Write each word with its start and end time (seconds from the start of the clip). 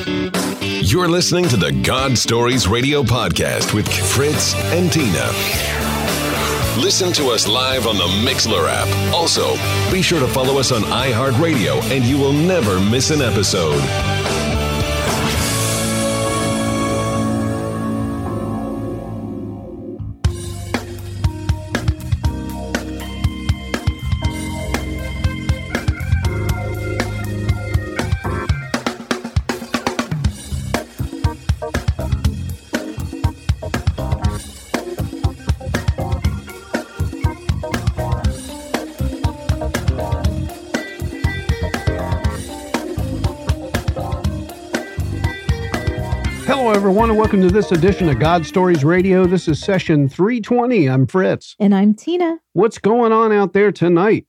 You're 0.00 1.08
listening 1.08 1.48
to 1.48 1.56
the 1.56 1.72
God 1.72 2.16
Stories 2.16 2.68
Radio 2.68 3.02
Podcast 3.02 3.74
with 3.74 3.88
Fritz 3.88 4.54
and 4.72 4.92
Tina. 4.92 5.26
Listen 6.80 7.12
to 7.14 7.30
us 7.30 7.48
live 7.48 7.88
on 7.88 7.96
the 7.96 8.04
Mixlr 8.24 8.68
app. 8.68 8.86
Also, 9.12 9.54
be 9.92 10.00
sure 10.00 10.20
to 10.20 10.28
follow 10.28 10.58
us 10.58 10.70
on 10.70 10.82
iHeartRadio 10.82 11.82
and 11.90 12.04
you 12.04 12.16
will 12.16 12.32
never 12.32 12.78
miss 12.78 13.10
an 13.10 13.20
episode. 13.20 13.82
Everyone, 47.08 47.26
and 47.26 47.32
welcome 47.40 47.48
to 47.48 47.54
this 47.54 47.72
edition 47.72 48.06
of 48.10 48.18
God 48.18 48.44
Stories 48.44 48.84
Radio. 48.84 49.24
This 49.26 49.48
is 49.48 49.58
session 49.58 50.10
320. 50.10 50.90
I'm 50.90 51.06
Fritz. 51.06 51.56
And 51.58 51.74
I'm 51.74 51.94
Tina. 51.94 52.36
What's 52.52 52.76
going 52.76 53.12
on 53.12 53.32
out 53.32 53.54
there 53.54 53.72
tonight? 53.72 54.26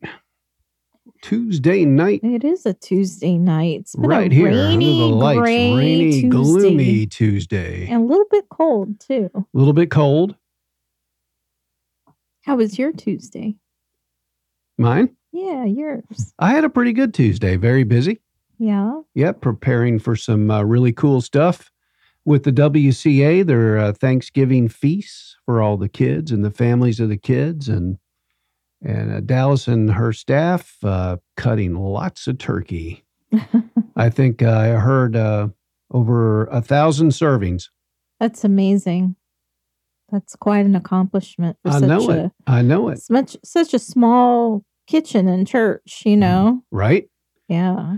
Tuesday 1.22 1.84
night, 1.84 2.22
It 2.24 2.46
is 2.46 2.66
a 2.66 2.74
Tuesday 2.74 3.38
night. 3.38 3.82
It's 3.82 3.96
been 3.98 4.10
right 4.10 4.32
a 4.32 4.34
here 4.34 4.46
rainy, 4.48 5.02
under 5.04 5.14
the 5.14 5.20
lights. 5.20 5.42
rainy, 5.42 6.12
Tuesday. 6.12 6.30
gloomy 6.30 7.06
Tuesday. 7.06 7.88
And 7.88 8.04
a 8.04 8.06
little 8.06 8.28
bit 8.32 8.46
cold 8.50 8.98
too. 9.02 9.30
A 9.36 9.44
little 9.52 9.74
bit 9.74 9.92
cold. 9.92 10.36
How 12.46 12.56
was 12.56 12.80
your 12.80 12.94
Tuesday? 12.94 13.58
Mine? 14.78 15.10
Yeah, 15.34 15.66
yours. 15.66 16.34
I 16.40 16.52
had 16.52 16.64
a 16.64 16.70
pretty 16.70 16.94
good 16.94 17.14
Tuesday. 17.14 17.58
Very 17.58 17.84
busy. 17.84 18.22
Yeah. 18.58 19.02
Yep, 19.16 19.42
preparing 19.42 20.00
for 20.00 20.16
some 20.16 20.50
uh, 20.50 20.64
really 20.64 20.94
cool 20.94 21.20
stuff 21.20 21.70
with 22.26 22.44
the 22.44 22.52
WCA. 22.52 23.46
Their 23.46 23.78
uh, 23.78 23.94
Thanksgiving 23.94 24.68
feasts 24.68 25.36
for 25.46 25.62
all 25.62 25.78
the 25.78 25.90
kids 25.90 26.32
and 26.32 26.44
the 26.44 26.52
families 26.52 27.00
of 27.00 27.10
the 27.10 27.18
kids, 27.18 27.68
and 27.70 27.98
and 28.82 29.12
uh, 29.12 29.20
Dallas 29.20 29.68
and 29.68 29.92
her 29.92 30.14
staff 30.14 30.78
uh, 30.84 31.18
cutting 31.36 31.76
lots 31.76 32.28
of 32.28 32.38
turkey. 32.38 33.04
I 33.96 34.10
think 34.10 34.42
uh, 34.42 34.50
I 34.52 34.68
heard 34.70 35.16
uh, 35.16 35.50
over 35.92 36.46
a 36.46 36.62
thousand 36.62 37.10
servings. 37.10 37.66
That's 38.20 38.44
amazing. 38.44 39.16
That's 40.12 40.36
quite 40.36 40.66
an 40.66 40.76
accomplishment 40.76 41.58
for 41.62 41.70
I 41.70 41.80
such 41.80 41.88
know 41.88 42.10
a 42.10 42.26
it. 42.26 42.32
I 42.48 42.62
know 42.64 42.90
it. 42.90 42.94
s- 42.94 43.10
much 43.10 43.38
such 43.44 43.74
a 43.74 43.80
small 43.80 44.64
kitchen 44.88 45.28
and 45.28 45.48
church, 45.48 46.02
you 46.06 46.18
know? 46.18 46.64
Right. 46.72 47.08
Yeah. 47.48 47.98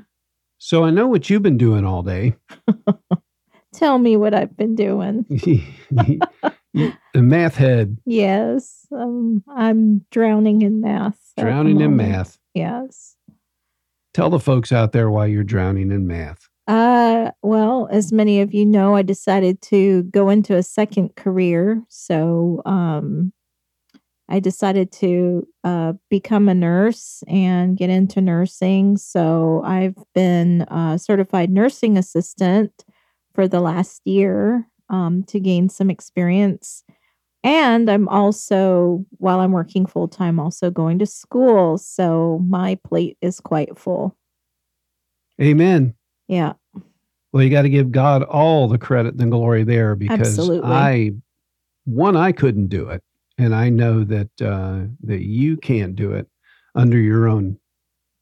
So 0.57 0.83
I 0.83 0.89
know 0.89 1.07
what 1.07 1.29
you've 1.29 1.41
been 1.41 1.57
doing 1.57 1.85
all 1.85 2.03
day. 2.03 2.35
Tell 3.81 3.97
me 3.97 4.15
what 4.15 4.35
I've 4.35 4.55
been 4.55 4.75
doing. 4.75 5.25
the 5.91 6.97
math 7.15 7.55
head, 7.55 7.97
Yes. 8.05 8.85
Um, 8.95 9.43
I'm 9.49 10.05
drowning 10.11 10.61
in 10.61 10.81
math. 10.81 11.17
drowning 11.35 11.81
in 11.81 11.95
math. 11.95 12.37
Yes. 12.53 13.15
Tell 14.13 14.29
the 14.29 14.39
folks 14.39 14.71
out 14.71 14.91
there 14.91 15.09
why 15.09 15.25
you're 15.25 15.43
drowning 15.43 15.89
in 15.91 16.05
math. 16.05 16.47
Uh, 16.67 17.31
well, 17.41 17.87
as 17.91 18.13
many 18.13 18.39
of 18.41 18.53
you 18.53 18.67
know, 18.67 18.95
I 18.95 19.01
decided 19.01 19.63
to 19.63 20.03
go 20.03 20.29
into 20.29 20.55
a 20.55 20.61
second 20.61 21.15
career. 21.15 21.83
So, 21.89 22.61
um, 22.67 23.33
I 24.29 24.39
decided 24.39 24.91
to 24.93 25.47
uh, 25.63 25.93
become 26.11 26.47
a 26.49 26.53
nurse 26.53 27.23
and 27.27 27.75
get 27.75 27.89
into 27.89 28.21
nursing. 28.21 28.97
So, 28.97 29.63
I've 29.65 29.97
been 30.13 30.67
a 30.69 30.99
certified 30.99 31.49
nursing 31.49 31.97
assistant 31.97 32.85
for 33.33 33.47
the 33.47 33.61
last 33.61 34.01
year 34.05 34.67
um, 34.89 35.23
to 35.23 35.39
gain 35.39 35.69
some 35.69 35.89
experience. 35.89 36.83
And 37.43 37.89
I'm 37.89 38.07
also, 38.07 39.05
while 39.17 39.39
I'm 39.39 39.51
working 39.51 39.85
full 39.85 40.07
time, 40.07 40.39
also 40.39 40.69
going 40.69 40.99
to 40.99 41.05
school. 41.05 41.77
So, 41.77 42.39
my 42.47 42.77
plate 42.83 43.17
is 43.21 43.39
quite 43.39 43.77
full. 43.79 44.15
Amen. 45.41 45.95
Yeah. 46.27 46.53
Well, 47.33 47.43
you 47.43 47.49
got 47.49 47.63
to 47.63 47.69
give 47.69 47.91
God 47.91 48.23
all 48.23 48.67
the 48.67 48.77
credit 48.77 49.15
and 49.19 49.31
glory 49.31 49.63
there 49.63 49.95
because 49.95 50.37
Absolutely. 50.37 50.69
I, 50.69 51.11
one, 51.85 52.15
I 52.15 52.31
couldn't 52.31 52.67
do 52.67 52.89
it, 52.89 53.01
and 53.37 53.55
I 53.55 53.69
know 53.69 54.03
that 54.03 54.29
uh, 54.41 54.81
that 55.03 55.21
you 55.21 55.57
can't 55.57 55.95
do 55.95 56.11
it 56.11 56.27
under 56.75 56.97
your 56.97 57.27
own 57.27 57.57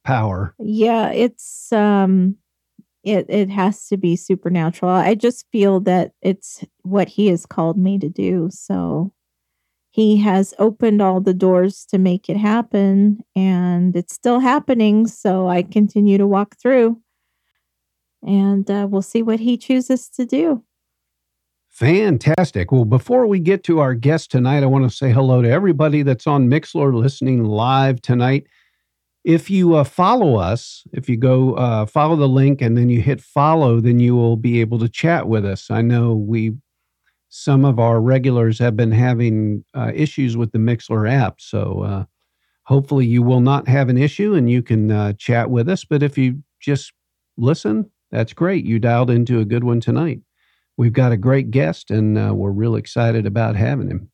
power. 0.05 0.55
Yeah, 0.59 1.11
it's 1.11 1.71
um 1.73 2.37
it 3.09 3.25
it 3.29 3.49
has 3.49 3.87
to 3.87 3.97
be 3.97 4.15
supernatural. 4.15 4.91
I 4.91 5.15
just 5.15 5.45
feel 5.51 5.79
that 5.81 6.11
it's 6.21 6.63
what 6.83 7.09
he 7.09 7.27
has 7.27 7.45
called 7.45 7.77
me 7.77 7.97
to 7.99 8.09
do. 8.09 8.49
So 8.51 9.13
he 9.91 10.17
has 10.17 10.53
opened 10.59 11.01
all 11.01 11.19
the 11.19 11.33
doors 11.33 11.85
to 11.89 11.97
make 11.97 12.29
it 12.29 12.37
happen 12.37 13.19
and 13.35 13.95
it's 13.95 14.13
still 14.13 14.39
happening, 14.39 15.07
so 15.07 15.47
I 15.47 15.63
continue 15.63 16.17
to 16.17 16.27
walk 16.27 16.55
through. 16.61 17.01
And 18.25 18.69
uh, 18.69 18.87
we'll 18.89 19.01
see 19.01 19.23
what 19.23 19.39
he 19.39 19.57
chooses 19.57 20.09
to 20.09 20.25
do. 20.25 20.63
Fantastic. 21.69 22.71
Well, 22.71 22.85
before 22.85 23.25
we 23.25 23.39
get 23.39 23.63
to 23.65 23.79
our 23.79 23.93
guest 23.93 24.31
tonight, 24.31 24.63
I 24.63 24.65
want 24.65 24.89
to 24.89 24.95
say 24.95 25.11
hello 25.11 25.41
to 25.41 25.49
everybody 25.49 26.01
that's 26.01 26.27
on 26.27 26.49
Mixlr 26.49 26.93
listening 26.93 27.45
live 27.45 28.01
tonight. 28.01 28.47
If 29.23 29.49
you 29.49 29.75
uh, 29.75 29.83
follow 29.83 30.37
us, 30.37 30.83
if 30.93 31.09
you 31.09 31.17
go 31.17 31.53
uh, 31.55 31.85
follow 31.85 32.15
the 32.15 32.27
link 32.27 32.61
and 32.61 32.77
then 32.77 32.89
you 32.89 33.01
hit 33.01 33.21
follow, 33.21 33.79
then 33.79 33.99
you 33.99 34.15
will 34.15 34.37
be 34.37 34.61
able 34.61 34.79
to 34.79 34.89
chat 34.89 35.27
with 35.27 35.45
us. 35.45 35.69
I 35.69 35.81
know 35.81 36.15
we, 36.15 36.53
some 37.27 37.65
of 37.65 37.79
our 37.79 37.99
regulars 37.99 38.59
have 38.59 38.75
been 38.75 38.91
having 38.91 39.65
uh, 39.75 39.91
issues 39.93 40.37
with 40.37 40.51
the 40.51 40.57
Mixlr 40.57 41.11
app. 41.11 41.41
So 41.41 41.81
uh, 41.83 42.05
hopefully 42.63 43.05
you 43.05 43.21
will 43.21 43.41
not 43.41 43.67
have 43.67 43.89
an 43.89 43.97
issue 43.97 44.35
and 44.35 44.49
you 44.49 44.61
can 44.61 44.89
uh, 44.91 45.13
chat 45.13 45.49
with 45.49 45.67
us. 45.67 45.83
But 45.83 46.01
if 46.01 46.17
you 46.17 46.43
just 46.61 46.93
listen, 47.37 47.91
that's 48.11 48.33
great. 48.33 48.65
You 48.65 48.79
dialed 48.79 49.09
into 49.09 49.39
a 49.39 49.45
good 49.45 49.63
one 49.63 49.79
tonight. 49.79 50.21
We've 50.77 50.93
got 50.93 51.11
a 51.11 51.17
great 51.17 51.51
guest, 51.51 51.91
and 51.91 52.17
uh, 52.17 52.33
we're 52.33 52.51
real 52.51 52.75
excited 52.75 53.25
about 53.25 53.57
having 53.57 53.89
him. 53.89 54.11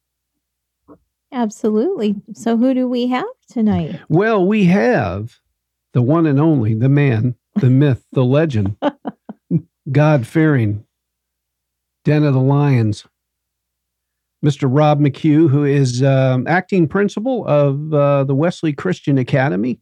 Absolutely. 1.35 2.16
So 2.34 2.56
who 2.56 2.73
do 2.73 2.88
we 2.88 3.07
have 3.07 3.25
tonight? 3.50 4.00
Well, 4.07 4.47
we 4.47 4.66
have 4.66 5.40
the 5.94 6.01
one 6.01 6.25
and 6.25 6.40
only, 6.40 6.73
the 6.73 6.88
man, 6.88 7.35
the 7.56 7.69
myth, 7.69 8.06
the 8.13 8.23
legend, 8.23 8.78
God 9.91 10.25
fearing, 10.25 10.85
Den 12.06 12.23
of 12.23 12.34
the 12.34 12.40
Lions, 12.40 13.06
Mr. 14.44 14.69
Rob 14.72 15.01
McCue, 15.01 15.50
who 15.50 15.66
is 15.66 16.01
um, 16.01 16.47
acting 16.47 16.88
principal 16.88 17.46
of 17.47 17.94
uh, 17.94 18.23
the 18.23 18.35
Wesley 18.35 18.72
Christian 18.72 19.17
Academy, 19.17 19.81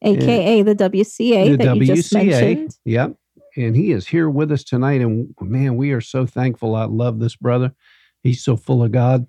AKA 0.00 0.62
the 0.62 0.74
WCA 0.74 1.50
the 1.50 1.64
that 1.64 1.76
you 1.76 1.84
just 1.84 2.14
mentioned. 2.14 2.78
Yep. 2.86 3.14
And 3.56 3.76
he 3.76 3.92
is 3.92 4.06
here 4.06 4.30
with 4.30 4.52
us 4.52 4.64
tonight. 4.64 5.02
And 5.02 5.34
man, 5.40 5.76
we 5.76 5.92
are 5.92 6.00
so 6.00 6.24
thankful. 6.24 6.76
I 6.76 6.84
love 6.84 7.18
this 7.18 7.36
brother. 7.36 7.74
He's 8.22 8.42
so 8.42 8.56
full 8.56 8.82
of 8.82 8.92
God. 8.92 9.26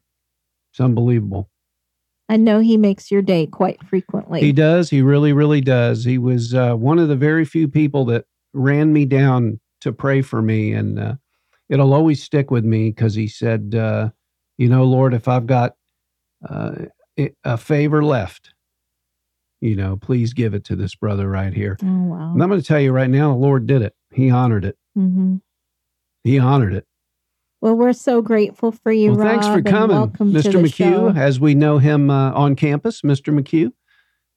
It's 0.80 0.86
unbelievable. 0.86 1.50
I 2.30 2.38
know 2.38 2.62
he 2.62 2.78
makes 2.78 3.12
your 3.12 3.22
day 3.22 3.46
quite 3.48 3.84
frequently. 3.86 4.40
He 4.40 4.54
does. 4.54 4.90
He 4.90 5.02
really, 5.02 5.34
really 5.34 5.60
does. 5.60 6.06
He 6.06 6.18
was 6.18 6.54
uh, 6.54 6.76
one 6.76 7.00
of 7.00 7.10
the 7.10 7.18
very 7.18 7.44
few 7.44 7.68
people 7.68 8.06
that 8.06 8.24
ran 8.54 8.94
me 8.94 9.04
down 9.04 9.60
to 9.82 9.92
pray 9.92 10.22
for 10.22 10.42
me. 10.42 10.72
And 10.72 10.98
uh, 10.98 11.16
it'll 11.68 11.94
always 11.94 12.24
stick 12.24 12.50
with 12.50 12.64
me 12.64 12.92
because 12.92 13.14
he 13.14 13.28
said, 13.28 13.76
uh, 13.76 14.12
You 14.58 14.70
know, 14.70 14.86
Lord, 14.86 15.14
if 15.14 15.28
I've 15.28 15.48
got 15.48 15.76
uh, 16.50 16.72
a 17.44 17.58
favor 17.58 18.02
left, 18.02 18.54
you 19.60 19.76
know, 19.76 19.98
please 19.98 20.32
give 20.32 20.54
it 20.54 20.64
to 20.66 20.78
this 20.78 20.96
brother 20.96 21.28
right 21.28 21.54
here. 21.54 21.76
Oh 21.84 22.04
wow. 22.04 22.32
And 22.32 22.42
I'm 22.42 22.48
going 22.48 22.62
to 22.62 22.66
tell 22.66 22.80
you 22.80 22.94
right 22.94 23.10
now, 23.10 23.34
the 23.34 23.38
Lord 23.38 23.68
did 23.68 23.82
it. 23.82 23.94
He 24.14 24.30
honored 24.30 24.64
it. 24.64 24.78
hmm 24.96 25.38
He 26.24 26.40
honored 26.40 26.74
it. 26.74 26.86
Well, 27.62 27.76
we're 27.76 27.94
so 27.94 28.22
grateful 28.22 28.72
for 28.72 28.92
you, 28.92 29.14
well, 29.14 29.28
thanks 29.28 29.46
Rob, 29.48 29.58
for 29.58 29.70
coming, 29.70 29.98
Mr. 30.34 30.62
McCue, 30.62 30.72
show. 30.72 31.10
as 31.10 31.40
we 31.42 31.56
know 31.56 31.78
him 31.78 32.10
uh, 32.10 32.32
on 32.32 32.56
campus, 32.56 33.02
Mr. 33.02 33.38
McCue. 33.38 33.72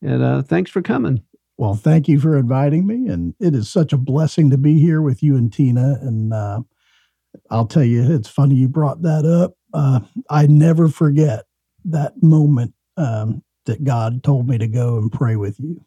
And 0.02 0.22
uh, 0.22 0.42
thanks 0.42 0.70
for 0.72 0.82
coming. 0.82 1.22
Well, 1.56 1.74
thank 1.74 2.08
you 2.08 2.18
for 2.18 2.36
inviting 2.36 2.86
me. 2.86 3.06
And 3.06 3.34
it 3.38 3.54
is 3.54 3.70
such 3.70 3.92
a 3.92 3.96
blessing 3.96 4.50
to 4.50 4.58
be 4.58 4.80
here 4.80 5.00
with 5.00 5.22
you 5.22 5.36
and 5.36 5.52
Tina. 5.52 5.98
And 6.00 6.32
uh, 6.32 6.62
I'll 7.50 7.66
tell 7.66 7.84
you, 7.84 8.12
it's 8.12 8.28
funny 8.28 8.56
you 8.56 8.66
brought 8.68 9.02
that 9.02 9.24
up. 9.24 9.54
Uh, 9.72 10.00
I 10.28 10.46
never 10.46 10.88
forget 10.88 11.44
that 11.84 12.20
moment 12.22 12.74
um, 12.96 13.44
that 13.66 13.84
God 13.84 14.24
told 14.24 14.48
me 14.48 14.58
to 14.58 14.66
go 14.66 14.98
and 14.98 15.12
pray 15.12 15.36
with 15.36 15.60
you. 15.60 15.84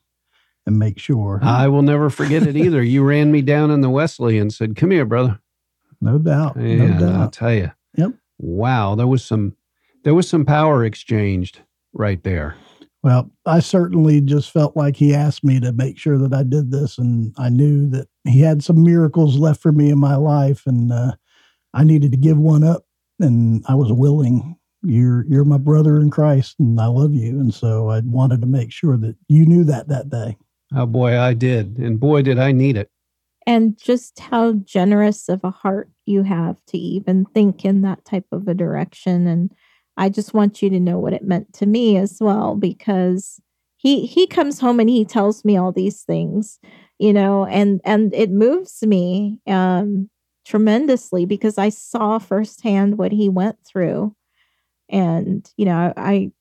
and 0.66 0.80
make 0.80 1.00
sure. 1.00 1.40
I 1.44 1.68
will 1.68 1.82
never 1.82 2.10
forget 2.10 2.44
it 2.44 2.56
either. 2.56 2.82
You 2.82 3.04
ran 3.04 3.32
me 3.32 3.42
down 3.42 3.70
in 3.72 3.82
the 3.82 3.90
Wesley 3.90 4.38
and 4.40 4.54
said, 4.54 4.76
"Come 4.76 4.92
here, 4.92 5.06
brother." 5.06 5.40
No 6.02 6.18
doubt. 6.18 6.56
And 6.56 7.00
no 7.00 7.22
I'll 7.22 7.30
tell 7.30 7.54
you. 7.54 7.72
Yep. 7.98 8.12
Wow, 8.38 8.96
there 8.96 9.08
was 9.08 9.24
some 9.24 9.56
there 10.04 10.14
was 10.14 10.30
some 10.30 10.46
power 10.46 10.86
exchanged 10.86 11.62
right 11.94 12.24
there. 12.24 12.56
Well, 13.04 13.30
I 13.46 13.60
certainly 13.60 14.20
just 14.20 14.50
felt 14.50 14.76
like 14.76 14.96
he 14.96 15.14
asked 15.14 15.44
me 15.44 15.60
to 15.60 15.72
make 15.72 16.00
sure 16.00 16.18
that 16.18 16.34
I 16.34 16.42
did 16.44 16.72
this, 16.72 16.98
and 16.98 17.34
I 17.38 17.50
knew 17.50 17.88
that 17.92 18.08
he 18.24 18.42
had 18.42 18.64
some 18.64 18.84
miracles 18.84 19.38
left 19.38 19.62
for 19.62 19.72
me 19.72 19.92
in 19.92 20.00
my 20.00 20.16
life, 20.16 20.64
and 20.66 20.92
uh, 20.92 21.12
I 21.74 21.84
needed 21.84 22.12
to 22.12 22.18
give 22.18 22.38
one 22.38 22.64
up, 22.64 22.86
and 23.20 23.64
I 23.68 23.76
was 23.76 23.92
willing. 23.92 24.58
You're 24.84 25.26
you're 25.28 25.46
my 25.46 25.58
brother 25.58 26.00
in 26.00 26.10
Christ, 26.10 26.56
and 26.60 26.80
I 26.80 26.88
love 26.88 27.14
you, 27.14 27.40
and 27.40 27.54
so 27.54 27.90
I 27.90 28.02
wanted 28.06 28.42
to 28.42 28.48
make 28.48 28.72
sure 28.72 28.98
that 28.98 29.16
you 29.28 29.46
knew 29.46 29.64
that 29.66 29.88
that 29.88 30.10
day. 30.10 30.38
Oh 30.76 30.86
boy, 30.86 31.20
I 31.20 31.34
did. 31.34 31.78
And 31.78 32.00
boy 32.00 32.22
did 32.22 32.40
I 32.40 32.52
need 32.52 32.78
it. 32.78 32.90
And 33.48 33.78
just 33.78 34.20
how 34.20 34.54
generous 34.54 35.30
of 35.30 35.44
a 35.44 35.52
heart 35.52 35.90
you 36.06 36.24
have 36.24 36.58
to 36.68 36.78
even 36.78 37.26
think 37.26 37.66
in 37.66 37.82
that 37.82 38.04
type 38.06 38.26
of 38.32 38.48
a 38.48 38.54
direction 38.54 39.28
and 39.28 39.52
i 39.98 40.10
just 40.10 40.34
want 40.34 40.62
you 40.62 40.70
to 40.70 40.80
know 40.80 41.00
what 41.00 41.14
it 41.14 41.24
meant 41.24 41.52
to 41.54 41.66
me 41.66 41.98
as 41.98 42.18
well 42.20 42.56
because 42.56 43.40
he 43.78 44.06
he 44.06 44.28
comes 44.28 44.60
home 44.60 44.80
and 44.80 44.90
he 44.90 45.06
tells 45.06 45.46
me 45.46 45.58
all 45.58 45.72
these 45.72 46.04
things 46.04 46.60
you 47.00 47.14
know 47.14 47.46
and 47.46 47.82
and 47.84 48.14
it 48.14 48.32
moves 48.32 48.82
me 48.84 49.40
um 49.48 50.10
tremendously 50.46 51.26
because 51.26 51.58
i 51.58 51.70
saw 51.70 52.20
firsthand 52.20 52.98
what 52.98 53.12
he 53.12 53.30
went 53.30 53.58
through 53.66 54.16
and 54.90 55.52
you 55.58 55.66
know 55.66 55.94
i 55.98 56.32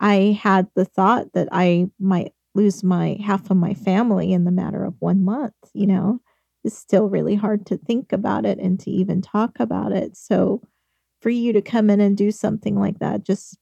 i 0.00 0.38
had 0.42 0.68
the 0.74 0.84
thought 0.84 1.32
that 1.32 1.48
i 1.52 1.86
might 1.98 2.32
lose 2.56 2.82
my 2.82 3.16
half 3.22 3.50
of 3.50 3.56
my 3.56 3.74
family 3.74 4.32
in 4.32 4.44
the 4.44 4.50
matter 4.50 4.84
of 4.84 4.94
one 4.98 5.22
month 5.24 5.54
you 5.74 5.86
know 5.86 6.20
it's 6.64 6.76
still 6.76 7.08
really 7.08 7.34
hard 7.36 7.64
to 7.66 7.76
think 7.76 8.12
about 8.12 8.44
it 8.44 8.58
and 8.58 8.80
to 8.80 8.90
even 8.90 9.22
talk 9.22 9.60
about 9.60 9.92
it 9.92 10.16
so 10.16 10.60
for 11.20 11.30
you 11.30 11.52
to 11.52 11.62
come 11.62 11.90
in 11.90 12.00
and 12.00 12.16
do 12.16 12.30
something 12.30 12.78
like 12.78 12.98
that 12.98 13.24
just 13.24 13.58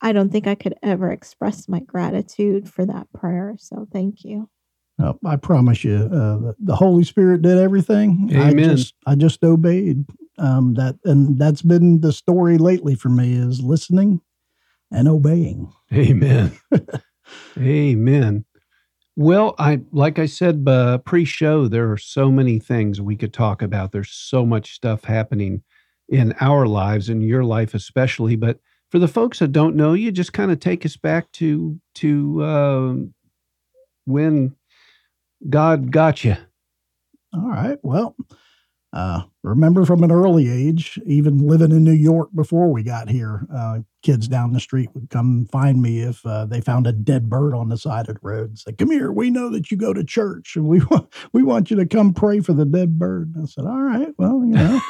i 0.00 0.12
don't 0.12 0.30
think 0.30 0.46
i 0.46 0.54
could 0.54 0.74
ever 0.82 1.10
express 1.10 1.68
my 1.68 1.80
gratitude 1.80 2.68
for 2.68 2.84
that 2.84 3.10
prayer 3.12 3.54
so 3.58 3.86
thank 3.92 4.24
you 4.24 4.48
Uh, 5.00 5.12
I 5.24 5.36
promise 5.36 5.84
you, 5.84 5.94
uh, 5.94 6.38
the, 6.38 6.56
the 6.58 6.74
Holy 6.74 7.04
Spirit 7.04 7.42
did 7.42 7.56
everything. 7.56 8.28
I 8.34 8.50
Amen. 8.50 8.76
just, 8.76 8.94
I 9.06 9.14
just 9.14 9.44
obeyed. 9.44 10.04
Um, 10.38 10.74
that, 10.74 10.96
and 11.04 11.38
that's 11.38 11.62
been 11.62 12.00
the 12.00 12.12
story 12.12 12.58
lately 12.58 12.96
for 12.96 13.08
me 13.08 13.32
is 13.32 13.60
listening 13.60 14.20
and 14.90 15.06
obeying. 15.06 15.72
Amen. 15.92 16.52
Amen. 17.58 18.44
Well, 19.16 19.56
I 19.58 19.80
like 19.90 20.18
I 20.18 20.26
said 20.26 20.64
uh, 20.68 20.98
pre-show, 20.98 21.66
there 21.66 21.90
are 21.90 21.96
so 21.96 22.30
many 22.30 22.60
things 22.60 23.00
we 23.00 23.16
could 23.16 23.32
talk 23.32 23.62
about. 23.62 23.90
There's 23.90 24.12
so 24.12 24.46
much 24.46 24.74
stuff 24.74 25.04
happening 25.04 25.62
in 26.08 26.34
our 26.40 26.66
lives, 26.66 27.08
in 27.08 27.20
your 27.20 27.42
life 27.44 27.74
especially. 27.74 28.36
But 28.36 28.60
for 28.90 29.00
the 29.00 29.08
folks 29.08 29.40
that 29.40 29.52
don't 29.52 29.74
know 29.76 29.92
you, 29.92 30.12
just 30.12 30.32
kind 30.32 30.52
of 30.52 30.60
take 30.60 30.86
us 30.86 30.96
back 30.96 31.32
to 31.32 31.80
to 31.96 32.44
um 32.44 33.14
when 34.04 34.54
God 35.48 35.90
got 35.90 36.24
you. 36.24 36.36
All 37.34 37.48
right. 37.48 37.78
Well, 37.82 38.16
uh, 38.92 39.22
remember 39.48 39.84
from 39.84 40.02
an 40.02 40.12
early 40.12 40.50
age, 40.50 40.98
even 41.06 41.38
living 41.46 41.70
in 41.72 41.84
New 41.84 41.92
York 41.92 42.28
before 42.34 42.70
we 42.72 42.82
got 42.82 43.08
here, 43.08 43.46
uh, 43.54 43.80
kids 44.02 44.28
down 44.28 44.52
the 44.52 44.60
street 44.60 44.90
would 44.94 45.10
come 45.10 45.46
find 45.50 45.82
me 45.82 46.00
if 46.00 46.24
uh, 46.24 46.46
they 46.46 46.60
found 46.60 46.86
a 46.86 46.92
dead 46.92 47.28
bird 47.28 47.54
on 47.54 47.68
the 47.68 47.76
side 47.76 48.08
of 48.08 48.14
the 48.14 48.20
road. 48.22 48.50
and 48.50 48.58
Say, 48.58 48.72
"Come 48.72 48.90
here. 48.90 49.10
We 49.12 49.30
know 49.30 49.50
that 49.50 49.70
you 49.70 49.76
go 49.76 49.92
to 49.92 50.04
church, 50.04 50.54
and 50.56 50.66
we 50.66 50.80
want 50.90 51.12
we 51.32 51.42
want 51.42 51.70
you 51.70 51.76
to 51.78 51.86
come 51.86 52.14
pray 52.14 52.40
for 52.40 52.52
the 52.52 52.64
dead 52.64 52.98
bird." 52.98 53.32
And 53.34 53.44
I 53.44 53.46
said, 53.46 53.64
"All 53.64 53.82
right. 53.82 54.08
Well, 54.18 54.44
you 54.44 54.52
know." 54.52 54.80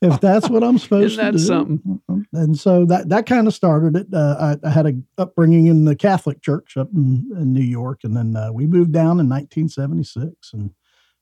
If 0.00 0.20
that's 0.20 0.48
what 0.48 0.62
I'm 0.62 0.78
supposed 0.84 1.18
Isn't 1.18 1.24
that 1.24 1.32
to 1.32 1.38
do, 1.38 1.44
something? 1.44 2.00
and 2.32 2.56
so 2.56 2.84
that 2.84 3.08
that 3.08 3.26
kind 3.26 3.48
of 3.48 3.54
started 3.54 3.96
it. 3.96 4.06
Uh, 4.14 4.56
I, 4.62 4.66
I 4.68 4.70
had 4.70 4.86
a 4.86 4.92
upbringing 5.20 5.66
in 5.66 5.86
the 5.86 5.96
Catholic 5.96 6.40
Church 6.40 6.76
up 6.76 6.88
in, 6.94 7.28
in 7.34 7.52
New 7.52 7.64
York, 7.64 8.04
and 8.04 8.16
then 8.16 8.36
uh, 8.36 8.52
we 8.52 8.68
moved 8.68 8.92
down 8.92 9.18
in 9.18 9.28
1976, 9.28 10.52
and 10.52 10.70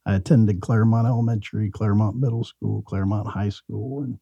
I 0.06 0.14
attended 0.14 0.60
Clermont 0.60 1.06
Elementary, 1.06 1.70
Clermont 1.70 2.16
Middle 2.16 2.44
School, 2.44 2.82
Clermont 2.82 3.28
High 3.28 3.48
School, 3.48 4.02
and 4.02 4.18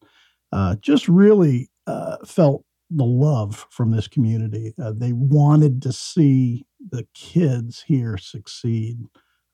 uh, 0.51 0.75
just 0.81 1.07
really 1.07 1.69
uh, 1.87 2.17
felt 2.25 2.65
the 2.89 3.05
love 3.05 3.65
from 3.69 3.91
this 3.91 4.07
community. 4.07 4.73
Uh, 4.81 4.93
they 4.95 5.13
wanted 5.13 5.81
to 5.83 5.93
see 5.93 6.65
the 6.91 7.07
kids 7.13 7.83
here 7.87 8.17
succeed. 8.17 8.97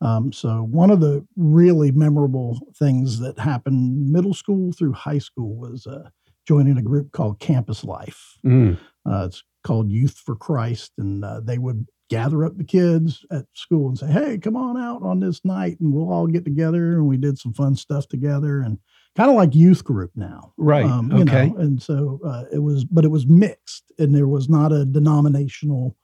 Um, 0.02 0.32
so 0.32 0.64
one 0.64 0.90
of 0.90 1.00
the 1.00 1.26
really 1.36 1.92
memorable 1.92 2.60
things 2.76 3.20
that 3.20 3.38
happened 3.38 4.12
middle 4.12 4.34
school 4.34 4.72
through 4.72 4.94
high 4.94 5.20
school 5.20 5.56
was 5.56 5.86
uh, 5.86 6.10
joining 6.48 6.78
a 6.78 6.82
group 6.82 7.12
called 7.12 7.40
Campus 7.40 7.84
Life. 7.84 8.38
Mm. 8.46 8.78
Uh, 9.06 9.26
it's 9.28 9.44
called 9.64 9.92
Youth 9.92 10.18
for 10.18 10.36
Christ, 10.36 10.92
and 10.98 11.24
uh, 11.24 11.40
they 11.42 11.58
would 11.58 11.88
gather 12.10 12.44
up 12.44 12.58
the 12.58 12.64
kids 12.64 13.26
at 13.32 13.46
school 13.54 13.88
and 13.88 13.98
say, 13.98 14.08
"Hey, 14.08 14.38
come 14.38 14.56
on 14.56 14.78
out 14.78 15.02
on 15.04 15.20
this 15.20 15.44
night, 15.46 15.80
and 15.80 15.94
we'll 15.94 16.12
all 16.12 16.28
get 16.28 16.44
together." 16.46 16.94
And 16.94 17.08
we 17.08 17.18
did 17.18 17.38
some 17.38 17.54
fun 17.54 17.76
stuff 17.76 18.08
together, 18.08 18.62
and 18.62 18.78
kind 19.16 19.30
of 19.30 19.36
like 19.36 19.56
youth 19.56 19.84
group 19.84 20.12
now, 20.16 20.54
Right. 20.58 20.86
Um, 20.86 21.12
you 21.12 21.24
okay. 21.24 21.50
know, 21.50 21.58
and 21.58 21.82
so 21.82 22.20
uh, 22.26 22.46
it 22.52 22.60
was, 22.60 22.86
but 22.86 23.06
it 23.06 23.10
was 23.10 23.28
mixed, 23.28 23.92
and 23.98 24.16
there 24.16 24.28
was 24.28 24.50
not 24.50 24.72
a 24.72 24.86
denominational 24.86 25.96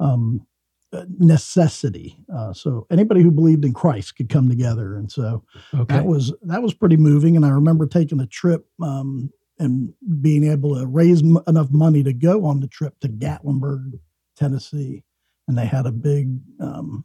um, 0.00 0.46
uh, 0.92 1.04
necessity. 1.18 2.18
Uh, 2.34 2.52
so 2.52 2.86
anybody 2.90 3.22
who 3.22 3.30
believed 3.30 3.64
in 3.64 3.74
Christ 3.74 4.16
could 4.16 4.28
come 4.28 4.48
together, 4.48 4.96
and 4.96 5.10
so 5.10 5.44
okay. 5.74 5.94
that 5.94 6.06
was 6.06 6.32
that 6.42 6.62
was 6.62 6.74
pretty 6.74 6.96
moving. 6.96 7.36
And 7.36 7.44
I 7.44 7.50
remember 7.50 7.86
taking 7.86 8.20
a 8.20 8.26
trip 8.26 8.66
um, 8.82 9.30
and 9.58 9.92
being 10.20 10.44
able 10.44 10.76
to 10.76 10.86
raise 10.86 11.22
m- 11.22 11.42
enough 11.46 11.70
money 11.70 12.02
to 12.02 12.12
go 12.12 12.44
on 12.44 12.60
the 12.60 12.68
trip 12.68 12.98
to 13.00 13.08
Gatlinburg, 13.08 13.98
Tennessee, 14.36 15.04
and 15.46 15.56
they 15.58 15.66
had 15.66 15.86
a 15.86 15.92
big 15.92 16.38
um, 16.60 17.04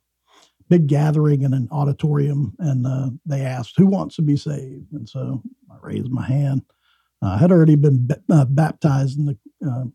big 0.70 0.88
gathering 0.88 1.42
in 1.44 1.54
an 1.54 1.68
auditorium, 1.72 2.56
and 2.60 2.88
uh, 2.88 3.10
they 3.26 3.42
asked 3.42 3.76
who 3.78 3.86
wants 3.86 4.16
to 4.16 4.22
be 4.22 4.38
saved, 4.38 4.92
and 4.94 5.08
so 5.08 5.42
I 5.72 5.76
raised 5.82 6.10
my 6.10 6.26
hand. 6.26 6.64
Uh, 7.22 7.30
I 7.30 7.38
had 7.38 7.52
already 7.52 7.76
been 7.76 8.08
ba- 8.08 8.22
uh, 8.30 8.46
baptized 8.46 9.20
in 9.20 9.26
the 9.26 9.38
uh, 9.68 9.86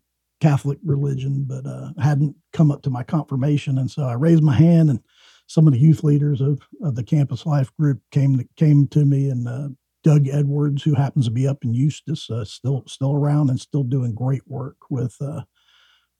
Catholic 0.41 0.79
religion, 0.83 1.45
but 1.47 1.65
uh, 1.65 1.91
hadn't 2.01 2.35
come 2.53 2.71
up 2.71 2.81
to 2.83 2.89
my 2.89 3.03
confirmation, 3.03 3.77
and 3.77 3.89
so 3.89 4.03
I 4.03 4.13
raised 4.13 4.43
my 4.43 4.55
hand, 4.55 4.89
and 4.89 4.99
some 5.47 5.67
of 5.67 5.73
the 5.73 5.79
youth 5.79 6.03
leaders 6.03 6.41
of, 6.41 6.59
of 6.83 6.95
the 6.95 7.03
campus 7.03 7.45
life 7.45 7.75
group 7.77 7.99
came 8.11 8.37
to, 8.37 8.47
came 8.55 8.87
to 8.89 9.05
me, 9.05 9.29
and 9.29 9.47
uh, 9.47 9.69
Doug 10.03 10.27
Edwards, 10.27 10.83
who 10.83 10.93
happens 10.93 11.25
to 11.25 11.31
be 11.31 11.47
up 11.47 11.63
in 11.63 11.73
Eustis, 11.73 12.29
uh, 12.29 12.45
still 12.45 12.83
still 12.87 13.13
around 13.13 13.49
and 13.49 13.59
still 13.59 13.83
doing 13.83 14.13
great 14.13 14.47
work 14.47 14.77
with 14.89 15.15
uh, 15.21 15.41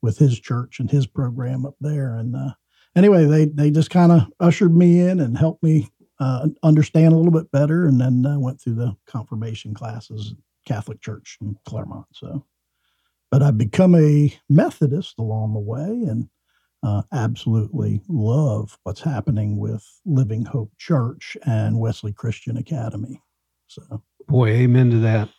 with 0.02 0.18
his 0.18 0.40
church 0.40 0.80
and 0.80 0.90
his 0.90 1.08
program 1.08 1.66
up 1.66 1.76
there. 1.80 2.16
And 2.16 2.36
uh, 2.36 2.54
anyway, 2.96 3.26
they 3.26 3.46
they 3.46 3.72
just 3.72 3.90
kind 3.90 4.12
of 4.12 4.24
ushered 4.40 4.76
me 4.76 5.00
in 5.00 5.20
and 5.20 5.38
helped 5.38 5.64
me 5.64 5.90
uh, 6.20 6.48
understand 6.64 7.14
a 7.14 7.18
little 7.18 7.32
bit 7.32 7.52
better, 7.52 7.86
and 7.86 8.00
then 8.00 8.26
uh, 8.26 8.38
went 8.38 8.62
through 8.62 8.76
the 8.76 8.96
confirmation 9.06 9.74
classes, 9.74 10.34
at 10.34 10.38
Catholic 10.66 11.02
Church 11.02 11.38
in 11.42 11.58
Clermont. 11.66 12.08
So, 12.14 12.46
but 13.32 13.42
I've 13.42 13.58
become 13.58 13.96
a 13.96 14.34
Methodist 14.50 15.16
along 15.20 15.54
the 15.54 15.60
way, 15.60 15.88
and 15.88 16.30
uh, 16.84 17.04
absolutely 17.14 18.02
love 18.08 18.78
what's 18.84 19.02
happening 19.02 19.58
with 19.58 19.86
Living 20.06 20.46
Hope 20.46 20.72
Church 20.78 21.38
and 21.46 21.80
Wesley 21.80 22.14
Christian 22.14 22.58
Academy. 22.58 23.22
So, 23.70 24.04
Boy, 24.28 24.50
amen 24.50 24.90
to 24.92 24.98
that. 25.00 25.30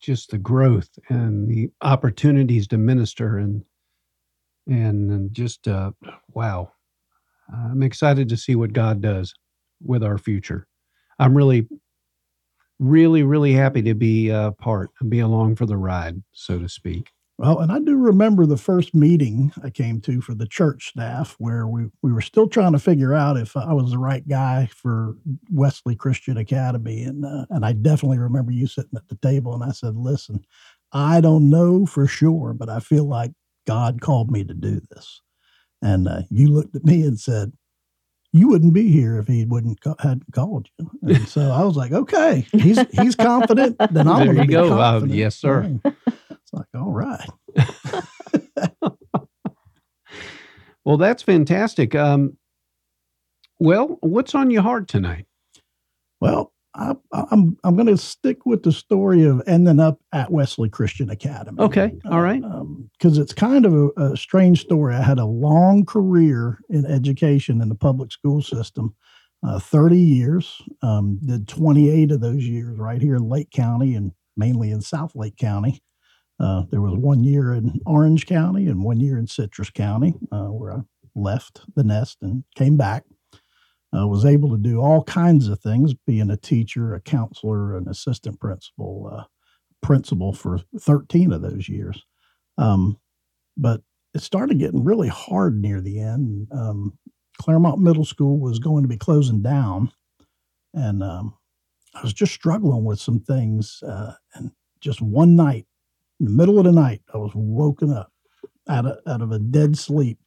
Just 0.00 0.30
the 0.30 0.38
growth 0.38 0.90
and 1.08 1.48
the 1.48 1.70
opportunities 1.82 2.68
to 2.68 2.78
minister 2.78 3.38
and 3.38 3.64
and, 4.66 5.10
and 5.10 5.32
just 5.32 5.66
uh, 5.66 5.92
wow. 6.28 6.72
I'm 7.52 7.82
excited 7.82 8.28
to 8.28 8.36
see 8.36 8.54
what 8.54 8.74
God 8.74 9.00
does 9.00 9.34
with 9.82 10.04
our 10.04 10.18
future. 10.18 10.66
I'm 11.18 11.34
really, 11.34 11.66
really, 12.78 13.22
really 13.22 13.54
happy 13.54 13.80
to 13.82 13.94
be 13.94 14.28
a 14.28 14.52
part 14.52 14.90
be 15.08 15.20
along 15.20 15.56
for 15.56 15.64
the 15.64 15.78
ride, 15.78 16.22
so 16.32 16.58
to 16.58 16.68
speak. 16.68 17.10
Well, 17.38 17.60
and 17.60 17.70
I 17.70 17.78
do 17.78 17.96
remember 17.96 18.46
the 18.46 18.56
first 18.56 18.94
meeting 18.94 19.52
I 19.62 19.70
came 19.70 20.00
to 20.02 20.20
for 20.20 20.34
the 20.34 20.46
church 20.46 20.88
staff 20.88 21.36
where 21.38 21.68
we, 21.68 21.86
we 22.02 22.12
were 22.12 22.20
still 22.20 22.48
trying 22.48 22.72
to 22.72 22.80
figure 22.80 23.14
out 23.14 23.36
if 23.36 23.56
I 23.56 23.72
was 23.72 23.92
the 23.92 23.98
right 23.98 24.26
guy 24.26 24.68
for 24.74 25.14
Wesley 25.50 25.94
Christian 25.94 26.36
Academy. 26.36 27.04
And, 27.04 27.24
uh, 27.24 27.46
and 27.50 27.64
I 27.64 27.74
definitely 27.74 28.18
remember 28.18 28.50
you 28.50 28.66
sitting 28.66 28.96
at 28.96 29.06
the 29.08 29.14
table 29.16 29.54
and 29.54 29.62
I 29.62 29.70
said, 29.70 29.94
listen, 29.94 30.44
I 30.92 31.20
don't 31.20 31.48
know 31.48 31.86
for 31.86 32.08
sure, 32.08 32.54
but 32.54 32.68
I 32.68 32.80
feel 32.80 33.04
like 33.04 33.30
God 33.68 34.00
called 34.00 34.32
me 34.32 34.42
to 34.42 34.54
do 34.54 34.80
this. 34.90 35.22
And 35.80 36.08
uh, 36.08 36.22
you 36.30 36.48
looked 36.48 36.74
at 36.74 36.84
me 36.84 37.02
and 37.02 37.20
said, 37.20 37.52
you 38.32 38.48
wouldn't 38.48 38.74
be 38.74 38.90
here 38.90 39.18
if 39.18 39.28
he 39.28 39.44
wouldn't 39.44 39.80
ca- 39.80 39.94
hadn't 40.00 40.32
called 40.32 40.68
you. 40.78 40.90
And 41.02 41.28
so 41.28 41.52
I 41.52 41.62
was 41.62 41.76
like, 41.76 41.92
okay, 41.92 42.46
he's 42.52 42.84
he's 42.90 43.14
confident. 43.14 43.76
Then 43.90 44.08
I'm 44.08 44.26
There 44.26 44.34
you 44.34 44.46
be 44.46 44.52
go. 44.52 44.78
Uh, 44.78 45.00
yes, 45.06 45.36
sir. 45.36 45.80
It's 46.48 46.52
like, 46.52 46.66
all 46.74 46.92
right. 46.92 47.28
Well, 50.88 50.96
that's 50.96 51.22
fantastic. 51.22 51.94
Um, 51.94 52.38
well, 53.60 53.98
what's 54.00 54.34
on 54.34 54.50
your 54.50 54.62
heart 54.62 54.88
tonight? 54.88 55.26
Well, 56.18 56.54
I, 56.74 56.94
I'm 57.12 57.58
I'm 57.62 57.76
going 57.76 57.88
to 57.88 57.98
stick 57.98 58.46
with 58.46 58.62
the 58.62 58.72
story 58.72 59.26
of 59.26 59.42
ending 59.46 59.80
up 59.80 60.00
at 60.14 60.32
Wesley 60.32 60.70
Christian 60.70 61.10
Academy. 61.10 61.60
Okay, 61.60 61.92
all 62.10 62.22
right. 62.22 62.40
Because 62.40 63.18
um, 63.18 63.22
it's 63.22 63.34
kind 63.34 63.66
of 63.66 63.74
a, 63.74 63.88
a, 64.02 64.16
strange 64.16 64.62
story. 64.62 64.94
I 64.94 65.02
had 65.02 65.18
a 65.18 65.26
long 65.26 65.84
career 65.84 66.60
in 66.70 66.86
education 66.86 67.60
in 67.60 67.68
the 67.68 67.74
public 67.74 68.10
school 68.10 68.40
system, 68.40 68.94
uh, 69.46 69.58
30 69.58 69.98
years. 69.98 70.62
Um, 70.80 71.18
did 71.22 71.48
28 71.48 72.12
of 72.12 72.22
those 72.22 72.44
years 72.44 72.78
right 72.78 73.02
here 73.02 73.16
in 73.16 73.28
Lake 73.28 73.50
County 73.50 73.94
and 73.94 74.12
mainly 74.38 74.70
in 74.70 74.80
South 74.80 75.14
Lake 75.14 75.36
County. 75.36 75.82
Uh, 76.40 76.62
there 76.70 76.80
was 76.80 76.94
one 76.94 77.24
year 77.24 77.52
in 77.52 77.80
Orange 77.84 78.26
County 78.26 78.66
and 78.66 78.84
one 78.84 79.00
year 79.00 79.18
in 79.18 79.26
Citrus 79.26 79.70
County 79.70 80.14
uh, 80.30 80.46
where 80.46 80.72
I 80.72 80.80
left 81.14 81.62
the 81.74 81.82
nest 81.82 82.18
and 82.22 82.44
came 82.54 82.76
back 82.76 83.04
uh, 83.96 84.06
was 84.06 84.24
able 84.24 84.50
to 84.50 84.58
do 84.58 84.80
all 84.80 85.02
kinds 85.04 85.48
of 85.48 85.60
things, 85.60 85.94
being 85.94 86.30
a 86.30 86.36
teacher, 86.36 86.94
a 86.94 87.00
counselor, 87.00 87.76
an 87.76 87.88
assistant 87.88 88.38
principal, 88.38 89.10
uh, 89.12 89.24
principal 89.82 90.32
for 90.32 90.60
13 90.78 91.32
of 91.32 91.42
those 91.42 91.68
years. 91.68 92.04
Um, 92.58 92.98
but 93.56 93.82
it 94.14 94.20
started 94.20 94.58
getting 94.58 94.84
really 94.84 95.08
hard 95.08 95.58
near 95.58 95.80
the 95.80 96.00
end. 96.00 96.48
Um, 96.52 96.98
Clermont 97.40 97.80
Middle 97.80 98.04
School 98.04 98.38
was 98.38 98.58
going 98.58 98.82
to 98.82 98.88
be 98.88 98.96
closing 98.96 99.42
down, 99.42 99.92
and 100.74 101.02
um, 101.02 101.34
I 101.94 102.02
was 102.02 102.12
just 102.12 102.34
struggling 102.34 102.84
with 102.84 103.00
some 103.00 103.20
things. 103.20 103.82
Uh, 103.82 104.14
and 104.34 104.50
just 104.80 105.00
one 105.00 105.36
night, 105.36 105.66
in 106.20 106.26
the 106.26 106.32
middle 106.32 106.58
of 106.58 106.64
the 106.64 106.72
night, 106.72 107.02
I 107.12 107.18
was 107.18 107.32
woken 107.34 107.92
up 107.92 108.12
out 108.68 108.86
of, 108.86 108.98
out 109.06 109.22
of 109.22 109.32
a 109.32 109.38
dead 109.38 109.78
sleep 109.78 110.18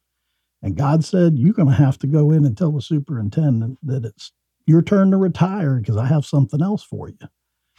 and 0.62 0.76
God 0.76 1.04
said, 1.04 1.38
You're 1.38 1.54
going 1.54 1.68
to 1.68 1.74
have 1.74 1.98
to 1.98 2.06
go 2.06 2.30
in 2.30 2.44
and 2.44 2.56
tell 2.56 2.70
the 2.70 2.80
superintendent 2.80 3.78
that 3.82 4.04
it's 4.04 4.32
your 4.66 4.80
turn 4.80 5.10
to 5.10 5.16
retire 5.16 5.76
because 5.80 5.96
I 5.96 6.06
have 6.06 6.24
something 6.24 6.62
else 6.62 6.84
for 6.84 7.08
you. 7.08 7.18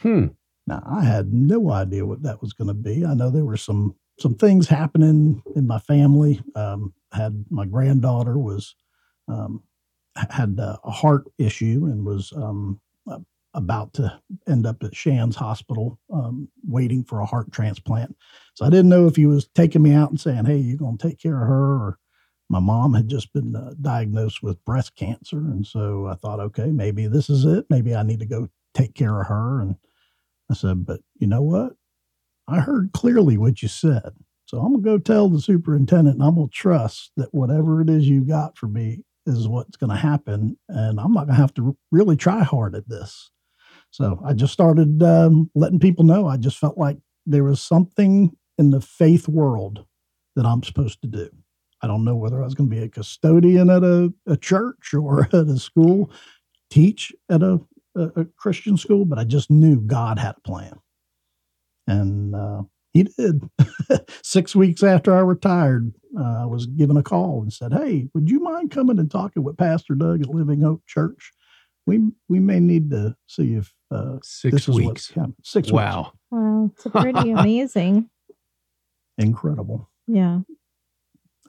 Hmm. 0.00 0.26
Now, 0.66 0.82
I 0.86 1.04
had 1.04 1.32
no 1.32 1.70
idea 1.70 2.06
what 2.06 2.22
that 2.22 2.42
was 2.42 2.52
going 2.52 2.68
to 2.68 2.74
be. 2.74 3.04
I 3.04 3.14
know 3.14 3.30
there 3.30 3.44
were 3.44 3.56
some 3.56 3.96
some 4.20 4.34
things 4.34 4.68
happening 4.68 5.42
in 5.56 5.66
my 5.66 5.78
family. 5.80 6.40
Um, 6.54 6.94
had 7.12 7.46
my 7.50 7.64
granddaughter 7.64 8.38
was 8.38 8.76
um, 9.28 9.62
had 10.14 10.56
a 10.58 10.90
heart 10.90 11.24
issue 11.38 11.88
and 11.90 12.04
was 12.04 12.32
um, 12.36 12.80
about 13.54 13.94
to 13.94 14.20
end 14.48 14.66
up 14.66 14.82
at 14.82 14.94
Shands 14.94 15.36
Hospital 15.36 15.98
um, 16.12 16.48
waiting 16.66 17.04
for 17.04 17.20
a 17.20 17.26
heart 17.26 17.52
transplant. 17.52 18.16
So 18.54 18.64
I 18.64 18.70
didn't 18.70 18.88
know 18.88 19.06
if 19.06 19.16
he 19.16 19.26
was 19.26 19.48
taking 19.54 19.82
me 19.82 19.92
out 19.92 20.10
and 20.10 20.20
saying, 20.20 20.44
"Hey, 20.44 20.58
you're 20.58 20.76
going 20.76 20.98
to 20.98 21.08
take 21.08 21.20
care 21.20 21.40
of 21.40 21.48
her," 21.48 21.74
or 21.74 21.98
my 22.48 22.60
mom 22.60 22.94
had 22.94 23.08
just 23.08 23.32
been 23.32 23.56
uh, 23.56 23.74
diagnosed 23.80 24.42
with 24.42 24.64
breast 24.64 24.94
cancer. 24.96 25.38
And 25.38 25.66
so 25.66 26.06
I 26.06 26.14
thought, 26.14 26.40
okay, 26.40 26.66
maybe 26.66 27.06
this 27.06 27.30
is 27.30 27.44
it. 27.44 27.66
Maybe 27.70 27.94
I 27.94 28.02
need 28.02 28.20
to 28.20 28.26
go 28.26 28.48
take 28.74 28.94
care 28.94 29.20
of 29.20 29.26
her. 29.28 29.60
And 29.60 29.76
I 30.50 30.54
said, 30.54 30.84
but 30.84 31.00
you 31.18 31.26
know 31.26 31.42
what? 31.42 31.74
I 32.46 32.60
heard 32.60 32.92
clearly 32.92 33.38
what 33.38 33.62
you 33.62 33.68
said. 33.68 34.10
So 34.46 34.58
I'm 34.58 34.72
going 34.72 34.84
to 34.84 34.90
go 34.90 34.98
tell 34.98 35.28
the 35.28 35.40
superintendent 35.40 36.16
and 36.16 36.22
I'm 36.22 36.34
going 36.34 36.48
to 36.48 36.54
trust 36.54 37.12
that 37.16 37.32
whatever 37.32 37.80
it 37.80 37.88
is 37.88 38.06
you 38.06 38.24
got 38.24 38.58
for 38.58 38.66
me 38.66 39.04
is 39.26 39.48
what's 39.48 39.78
going 39.78 39.90
to 39.90 39.96
happen. 39.96 40.58
And 40.68 41.00
I'm 41.00 41.14
not 41.14 41.26
going 41.26 41.36
to 41.36 41.40
have 41.40 41.54
to 41.54 41.76
really 41.90 42.16
try 42.16 42.42
hard 42.42 42.74
at 42.74 42.88
this. 42.88 43.30
So 43.94 44.20
I 44.26 44.32
just 44.32 44.52
started 44.52 45.04
um, 45.04 45.48
letting 45.54 45.78
people 45.78 46.04
know. 46.04 46.26
I 46.26 46.36
just 46.36 46.58
felt 46.58 46.76
like 46.76 46.98
there 47.26 47.44
was 47.44 47.62
something 47.62 48.36
in 48.58 48.70
the 48.70 48.80
faith 48.80 49.28
world 49.28 49.84
that 50.34 50.44
I'm 50.44 50.64
supposed 50.64 51.00
to 51.02 51.06
do. 51.06 51.30
I 51.80 51.86
don't 51.86 52.04
know 52.04 52.16
whether 52.16 52.42
I 52.42 52.44
was 52.44 52.54
going 52.54 52.68
to 52.68 52.74
be 52.74 52.82
a 52.82 52.88
custodian 52.88 53.70
at 53.70 53.84
a, 53.84 54.12
a 54.26 54.36
church 54.36 54.94
or 54.94 55.22
at 55.26 55.32
a 55.32 55.60
school, 55.60 56.10
teach 56.70 57.12
at 57.30 57.44
a, 57.44 57.60
a, 57.94 58.02
a, 58.16 58.24
Christian 58.36 58.76
school, 58.76 59.04
but 59.04 59.20
I 59.20 59.22
just 59.22 59.48
knew 59.48 59.80
God 59.80 60.18
had 60.18 60.34
a 60.38 60.40
plan. 60.40 60.80
And 61.86 62.34
uh, 62.34 62.62
he 62.94 63.04
did. 63.04 63.48
Six 64.24 64.56
weeks 64.56 64.82
after 64.82 65.14
I 65.14 65.20
retired, 65.20 65.94
uh, 66.18 66.42
I 66.42 66.46
was 66.46 66.66
given 66.66 66.96
a 66.96 67.02
call 67.04 67.42
and 67.42 67.52
said, 67.52 67.72
Hey, 67.72 68.08
would 68.12 68.28
you 68.28 68.40
mind 68.40 68.72
coming 68.72 68.98
and 68.98 69.08
talking 69.08 69.44
with 69.44 69.56
Pastor 69.56 69.94
Doug 69.94 70.20
at 70.20 70.34
Living 70.34 70.62
Hope 70.62 70.82
Church? 70.88 71.30
We 71.86 72.10
we 72.28 72.40
may 72.40 72.58
need 72.58 72.90
to 72.90 73.14
see 73.28 73.54
if 73.54 73.72
uh, 73.94 74.18
six 74.22 74.68
weeks. 74.68 75.12
yeah 75.16 75.26
Six 75.42 75.70
wow. 75.72 76.00
weeks. 76.02 76.12
Wow. 76.30 76.70
It's 76.74 76.86
pretty 76.90 77.30
amazing. 77.30 78.10
Incredible. 79.18 79.88
Yeah 80.06 80.40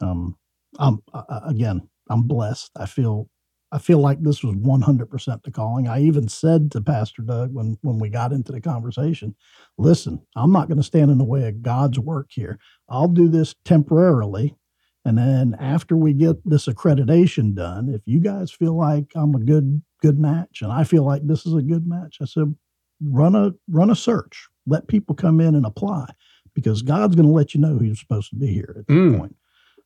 um, 0.02 0.38
I'm 0.80 1.00
uh, 1.14 1.42
again, 1.46 1.88
I'm 2.10 2.24
blessed. 2.24 2.72
I 2.78 2.86
feel 2.86 3.30
I 3.72 3.80
feel 3.80 4.00
like 4.00 4.22
this 4.22 4.44
was 4.44 4.56
100% 4.56 5.44
the 5.44 5.52
calling. 5.52 5.88
I 5.88 6.02
even 6.02 6.28
said 6.30 6.72
to 6.72 6.82
Pastor 6.82 7.22
Doug 7.22 7.54
when 7.54 7.78
when 7.82 8.00
we 8.00 8.10
got 8.10 8.32
into 8.32 8.52
the 8.52 8.62
conversation, 8.62 9.36
"Listen, 9.78 10.22
I'm 10.36 10.52
not 10.52 10.68
going 10.68 10.78
to 10.78 10.84
stand 10.84 11.12
in 11.12 11.18
the 11.18 11.24
way 11.24 11.48
of 11.48 11.62
God's 11.62 12.00
work 12.00 12.28
here. 12.32 12.60
I'll 12.90 13.08
do 13.08 13.28
this 13.28 13.56
temporarily, 13.64 14.56
and 15.04 15.18
then 15.18 15.56
after 15.60 15.96
we 15.96 16.14
get 16.14 16.38
this 16.48 16.68
accreditation 16.68 17.56
done, 17.56 17.90
if 17.90 18.02
you 18.06 18.20
guys 18.20 18.52
feel 18.52 18.78
like 18.78 19.06
I'm 19.16 19.36
a 19.36 19.40
good 19.40 19.82
good 20.02 20.20
match 20.20 20.62
and 20.62 20.72
I 20.72 20.84
feel 20.84 21.04
like 21.04 21.26
this 21.26 21.46
is 21.46 21.54
a 21.54 21.62
good 21.62 21.88
match, 21.88 22.18
I 22.22 22.26
said, 22.26 22.56
run 23.04 23.36
a 23.36 23.52
run 23.70 23.90
a 23.90 23.96
search. 23.96 24.48
Let 24.68 24.88
people 24.88 25.16
come 25.16 25.40
in 25.40 25.56
and 25.56 25.66
apply 25.66 26.08
because 26.54 26.82
God's 26.82 27.16
going 27.16 27.28
to 27.28 27.34
let 27.34 27.54
you 27.54 27.62
know 27.62 27.78
who's 27.78 28.00
supposed 28.00 28.30
to 28.32 28.36
be 28.36 28.48
here 28.48 28.76
at 28.80 28.88
that 28.88 28.94
mm. 28.94 29.18
point. 29.18 29.36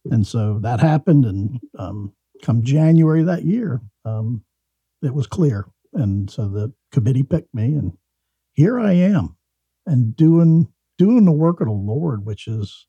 And 0.09 0.25
so 0.25 0.59
that 0.61 0.79
happened. 0.79 1.25
And 1.25 1.59
um, 1.77 2.13
come 2.43 2.63
January 2.63 3.23
that 3.23 3.43
year, 3.43 3.81
um, 4.05 4.43
it 5.01 5.13
was 5.13 5.27
clear. 5.27 5.65
And 5.93 6.29
so 6.29 6.47
the 6.47 6.71
committee 6.91 7.23
picked 7.23 7.53
me, 7.53 7.73
and 7.73 7.93
here 8.53 8.79
I 8.79 8.93
am 8.93 9.35
and 9.85 10.15
doing 10.15 10.67
doing 10.97 11.25
the 11.25 11.31
work 11.31 11.61
of 11.61 11.67
the 11.67 11.73
Lord, 11.73 12.25
which 12.25 12.47
is 12.47 12.85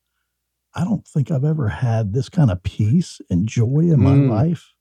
I 0.74 0.84
don't 0.84 1.06
think 1.06 1.30
I've 1.30 1.44
ever 1.44 1.68
had 1.68 2.12
this 2.12 2.28
kind 2.28 2.50
of 2.50 2.62
peace 2.62 3.20
and 3.30 3.48
joy 3.48 3.80
in 3.80 4.00
my 4.00 4.12
mm. 4.12 4.30
life. 4.30 4.74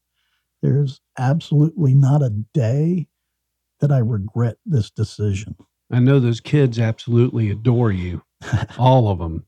There's 0.61 1.01
absolutely 1.17 1.93
not 1.93 2.21
a 2.21 2.29
day 2.53 3.07
that 3.79 3.91
I 3.91 3.99
regret 3.99 4.57
this 4.65 4.91
decision. 4.91 5.55
I 5.91 5.99
know 5.99 6.19
those 6.19 6.41
kids 6.41 6.77
absolutely 6.77 7.49
adore 7.49 7.91
you, 7.91 8.23
all 8.77 9.09
of 9.09 9.19
them. 9.19 9.45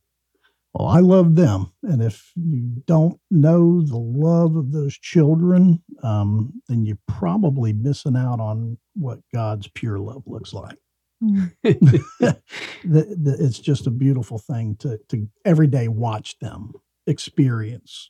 Well, 0.73 0.87
I 0.87 0.99
love 1.01 1.35
them. 1.35 1.73
And 1.83 2.01
if 2.01 2.31
you 2.35 2.81
don't 2.87 3.19
know 3.29 3.81
the 3.81 3.97
love 3.97 4.55
of 4.55 4.71
those 4.71 4.97
children, 4.97 5.83
um, 6.01 6.61
then 6.69 6.85
you're 6.85 6.97
probably 7.07 7.73
missing 7.73 8.15
out 8.15 8.39
on 8.39 8.77
what 8.95 9.19
God's 9.33 9.67
pure 9.67 9.99
love 9.99 10.23
looks 10.25 10.53
like. 10.53 10.77
Mm. 11.21 11.51
the, 11.63 12.41
the, 12.83 13.37
it's 13.39 13.59
just 13.59 13.85
a 13.85 13.91
beautiful 13.91 14.39
thing 14.39 14.77
to, 14.79 14.97
to 15.09 15.27
every 15.45 15.67
day 15.67 15.89
watch 15.89 16.39
them 16.39 16.71
experience 17.05 18.09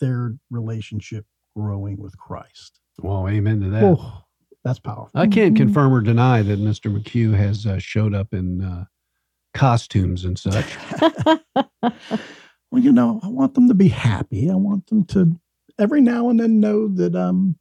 their 0.00 0.34
relationship 0.50 1.26
growing 1.56 1.98
with 1.98 2.16
Christ. 2.18 2.80
Well, 3.00 3.28
amen 3.28 3.60
to 3.60 3.70
that. 3.70 3.84
Oh, 3.84 4.24
that's 4.64 4.78
powerful. 4.78 5.10
I 5.14 5.26
can't 5.26 5.54
mm-hmm. 5.54 5.64
confirm 5.64 5.92
or 5.92 6.00
deny 6.00 6.42
that 6.42 6.60
Mr. 6.60 6.96
McCue 6.96 7.34
has 7.36 7.66
uh, 7.66 7.78
showed 7.78 8.14
up 8.14 8.32
in 8.32 8.62
uh, 8.62 8.84
costumes 9.54 10.24
and 10.24 10.38
such. 10.38 10.76
well, 11.82 11.92
you 12.72 12.92
know, 12.92 13.20
I 13.22 13.28
want 13.28 13.54
them 13.54 13.68
to 13.68 13.74
be 13.74 13.88
happy. 13.88 14.50
I 14.50 14.54
want 14.54 14.86
them 14.86 15.04
to 15.06 15.38
every 15.78 16.00
now 16.00 16.28
and 16.28 16.38
then 16.38 16.60
know 16.60 16.88
that 16.88 17.14
um 17.14 17.56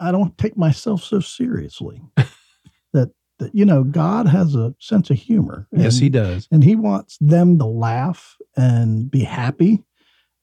I 0.00 0.10
don't 0.10 0.36
take 0.36 0.56
myself 0.56 1.02
so 1.02 1.20
seriously. 1.20 2.02
that 2.92 3.12
that 3.38 3.54
you 3.54 3.64
know, 3.64 3.84
God 3.84 4.28
has 4.28 4.54
a 4.54 4.74
sense 4.78 5.10
of 5.10 5.18
humor. 5.18 5.68
And, 5.72 5.82
yes, 5.82 5.98
he 5.98 6.08
does. 6.08 6.48
And 6.50 6.62
he 6.62 6.76
wants 6.76 7.18
them 7.20 7.58
to 7.58 7.64
laugh 7.64 8.36
and 8.56 9.10
be 9.10 9.24
happy 9.24 9.82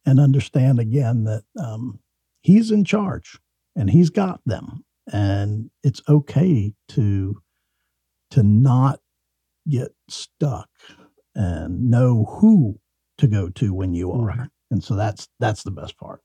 and 0.05 0.19
understand 0.19 0.79
again 0.79 1.25
that 1.25 1.43
um 1.59 1.99
he's 2.41 2.71
in 2.71 2.83
charge 2.83 3.37
and 3.75 3.89
he's 3.89 4.09
got 4.09 4.41
them 4.45 4.83
and 5.11 5.69
it's 5.83 6.01
okay 6.07 6.73
to 6.89 7.41
to 8.31 8.43
not 8.43 8.99
get 9.67 9.91
stuck 10.09 10.69
and 11.35 11.89
know 11.89 12.25
who 12.39 12.79
to 13.17 13.27
go 13.27 13.49
to 13.49 13.73
when 13.73 13.93
you 13.93 14.11
are. 14.11 14.25
Right. 14.25 14.49
And 14.71 14.83
so 14.83 14.95
that's 14.95 15.27
that's 15.39 15.63
the 15.63 15.71
best 15.71 15.97
part. 15.97 16.21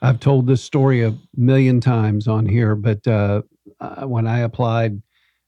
I've 0.00 0.20
told 0.20 0.46
this 0.46 0.62
story 0.62 1.02
a 1.02 1.16
million 1.36 1.80
times 1.80 2.26
on 2.26 2.46
here, 2.46 2.74
but 2.74 3.06
uh, 3.06 3.42
uh, 3.78 4.06
when 4.06 4.26
I 4.26 4.40
applied, 4.40 5.00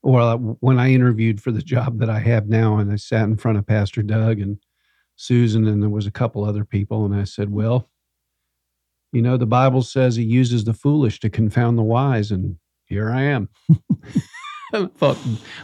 or 0.03 0.37
when 0.37 0.79
I 0.79 0.93
interviewed 0.93 1.41
for 1.41 1.51
the 1.51 1.63
job 1.63 1.99
that 1.99 2.09
I 2.09 2.21
have 2.21 2.47
now, 2.47 2.79
and 2.79 2.93
I 2.93 2.97
sat 2.97 3.25
in 3.25 3.37
front 3.37 3.59
of 3.59 3.67
Pastor 3.67 4.03
Doug 4.03 4.39
and 4.39 4.59
Susan, 5.17 5.67
and 5.67 5.83
there 5.83 5.91
was 5.91 6.07
a 6.07 6.13
couple 6.13 6.45
other 6.45 6.65
people, 6.65 7.05
and 7.05 7.15
I 7.15 7.25
said, 7.25 7.51
"Well, 7.51 7.91
you 9.15 9.23
know, 9.23 9.37
the 9.37 9.47
Bible 9.47 9.83
says 9.83 10.17
He 10.17 10.25
uses 10.25 10.65
the 10.65 10.75
foolish 10.75 11.21
to 11.21 11.31
confound 11.31 11.79
the 11.79 11.83
wise, 11.83 12.31
and 12.31 12.57
here 12.87 13.11
I 13.11 13.23
am." 13.23 13.49
I 14.73 14.87
thought 14.87 15.19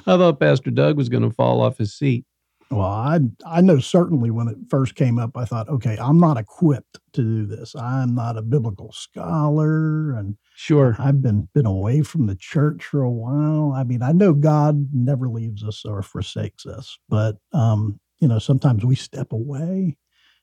I 0.06 0.16
thought 0.16 0.40
Pastor 0.40 0.70
Doug 0.70 0.96
was 0.96 1.08
going 1.08 1.22
to 1.24 1.34
fall 1.34 1.60
off 1.60 1.78
his 1.78 1.94
seat. 1.94 2.24
Well, 2.70 2.86
I 2.86 3.18
I 3.44 3.60
know 3.60 3.80
certainly 3.80 4.30
when 4.30 4.46
it 4.46 4.56
first 4.68 4.94
came 4.94 5.18
up, 5.18 5.36
I 5.36 5.44
thought, 5.44 5.68
okay, 5.68 5.98
I'm 6.00 6.20
not 6.20 6.36
equipped 6.36 7.00
to 7.14 7.22
do 7.22 7.44
this. 7.46 7.74
I'm 7.74 8.14
not 8.14 8.38
a 8.38 8.42
biblical 8.42 8.92
scholar, 8.92 10.12
and 10.12 10.36
Sure. 10.54 10.94
I've 10.98 11.20
been 11.22 11.48
been 11.52 11.66
away 11.66 12.02
from 12.02 12.26
the 12.26 12.36
church 12.36 12.84
for 12.84 13.02
a 13.02 13.10
while. 13.10 13.72
I 13.74 13.82
mean, 13.82 14.02
I 14.02 14.12
know 14.12 14.34
God 14.34 14.90
never 14.92 15.28
leaves 15.28 15.64
us 15.64 15.84
or 15.84 16.02
forsakes 16.02 16.64
us, 16.66 16.96
but 17.08 17.38
um, 17.52 17.98
you 18.20 18.28
know, 18.28 18.38
sometimes 18.38 18.84
we 18.84 18.94
step 18.94 19.32
away 19.32 19.96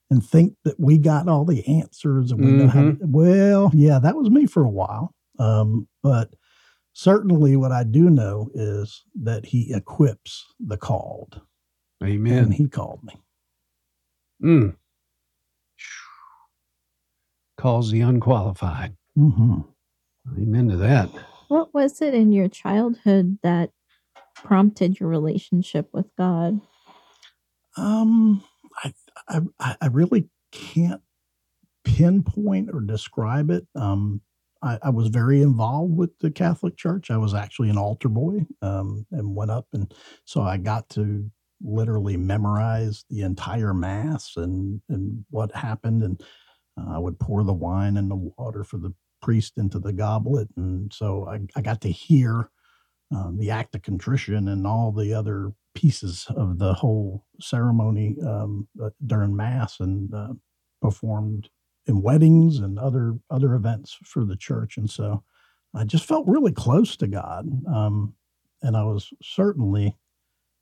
and 0.10 0.26
think 0.26 0.54
that 0.64 0.80
we 0.80 0.98
got 0.98 1.28
all 1.28 1.46
the 1.46 1.66
answers 1.68 2.32
and 2.32 2.44
we 2.44 2.52
know 2.52 2.68
how. 2.68 2.82
To, 2.82 2.98
well, 3.02 3.72
yeah, 3.74 4.00
that 4.00 4.16
was 4.16 4.30
me 4.30 4.46
for 4.46 4.64
a 4.64 4.70
while. 4.70 5.14
Um, 5.40 5.88
but 6.02 6.30
certainly, 6.94 7.56
what 7.56 7.72
I 7.72 7.84
do 7.84 8.10
know 8.10 8.50
is 8.54 9.04
that 9.24 9.46
He 9.46 9.74
equips 9.74 10.46
the 10.60 10.78
called, 10.78 11.42
and 12.02 12.10
Amen. 12.10 12.52
He 12.52 12.68
called 12.68 13.04
me. 13.04 13.14
Mm. 14.44 14.76
Calls 17.58 17.92
the 17.92 18.02
unqualified. 18.02 18.96
hmm 19.16 19.62
Amen 20.38 20.70
to 20.70 20.78
that. 20.78 21.10
What 21.48 21.74
was 21.74 22.02
it 22.02 22.14
in 22.14 22.32
your 22.32 22.50
childhood 22.50 23.40
that 23.42 23.72
prompted 24.36 25.00
your 25.00 25.10
relationship 25.10 25.90
with 25.94 26.08
God? 26.18 26.60
Um, 27.78 28.44
I, 28.84 28.94
I 29.28 29.76
I 29.82 29.88
really 29.88 30.30
can't 30.52 31.02
pinpoint 31.84 32.70
or 32.74 32.82
describe 32.82 33.50
it. 33.50 33.66
Um, 33.76 34.22
I, 34.62 34.80
I 34.84 34.90
was 34.90 35.08
very 35.10 35.42
involved 35.42 35.96
with 35.96 36.18
the 36.20 36.32
Catholic 36.32 36.78
Church. 36.78 37.12
I 37.12 37.18
was 37.18 37.34
actually 37.34 37.70
an 37.70 37.78
altar 37.78 38.10
boy, 38.10 38.46
um, 38.62 39.06
and 39.12 39.36
went 39.36 39.52
up, 39.52 39.68
and 39.74 39.94
so 40.26 40.42
I 40.42 40.58
got 40.58 40.90
to 40.90 41.30
literally 41.62 42.18
memorize 42.18 43.04
the 43.10 43.22
entire 43.22 43.74
mass 43.74 44.34
and 44.36 44.82
and 44.90 45.26
what 45.30 45.56
happened, 45.56 46.04
and 46.04 46.22
uh, 46.80 46.96
I 46.96 46.98
would 46.98 47.20
pour 47.20 47.44
the 47.44 47.54
wine 47.54 47.98
and 47.98 48.10
the 48.10 48.32
water 48.38 48.64
for 48.64 48.78
the 48.78 48.94
priest 49.22 49.54
into 49.58 49.80
the 49.80 49.94
goblet, 49.94 50.50
and 50.58 50.92
so 50.94 51.28
I, 51.28 51.40
I 51.56 51.62
got 51.62 51.82
to 51.82 51.92
hear 51.92 52.50
um, 53.16 53.38
the 53.40 53.52
act 53.52 53.76
of 53.76 53.84
contrition 53.84 54.48
and 54.48 54.68
all 54.68 54.92
the 54.92 55.14
other 55.14 55.52
pieces 55.78 56.26
of 56.36 56.58
the 56.58 56.74
whole 56.74 57.24
ceremony 57.40 58.16
um, 58.26 58.68
uh, 58.84 58.90
during 59.06 59.36
mass 59.36 59.80
and 59.80 60.12
uh, 60.12 60.34
performed 60.82 61.50
in 61.86 62.02
weddings 62.02 62.58
and 62.58 62.80
other 62.80 63.14
other 63.30 63.54
events 63.54 63.96
for 64.04 64.26
the 64.26 64.36
church 64.36 64.76
and 64.78 64.90
so 64.90 65.24
i 65.76 65.84
just 65.84 66.06
felt 66.06 66.28
really 66.28 66.52
close 66.52 66.98
to 66.98 67.06
god 67.06 67.48
um, 67.68 68.12
and 68.64 68.76
i 68.76 68.84
was 68.84 69.14
certainly 69.22 69.96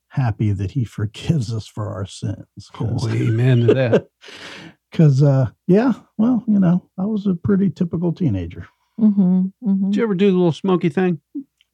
happy 0.10 0.52
that 0.52 0.72
he 0.72 0.84
forgives 0.98 1.54
us 1.54 1.66
for 1.66 1.88
our 1.94 2.06
sins 2.06 2.70
Oh, 2.80 3.10
amen 3.10 3.68
to 3.68 3.74
that. 3.74 4.08
because 4.92 5.24
uh, 5.24 5.48
yeah 5.68 5.94
well 6.18 6.44
you 6.46 6.60
know 6.60 6.90
i 7.00 7.06
was 7.06 7.26
a 7.26 7.36
pretty 7.36 7.70
typical 7.70 8.12
teenager 8.12 8.68
Mm-hmm, 8.98 9.48
mm-hmm. 9.62 9.90
Did 9.90 9.98
you 9.98 10.04
ever 10.04 10.14
do 10.16 10.32
the 10.32 10.38
little 10.38 10.54
smoky 10.54 10.88
thing? 10.88 11.20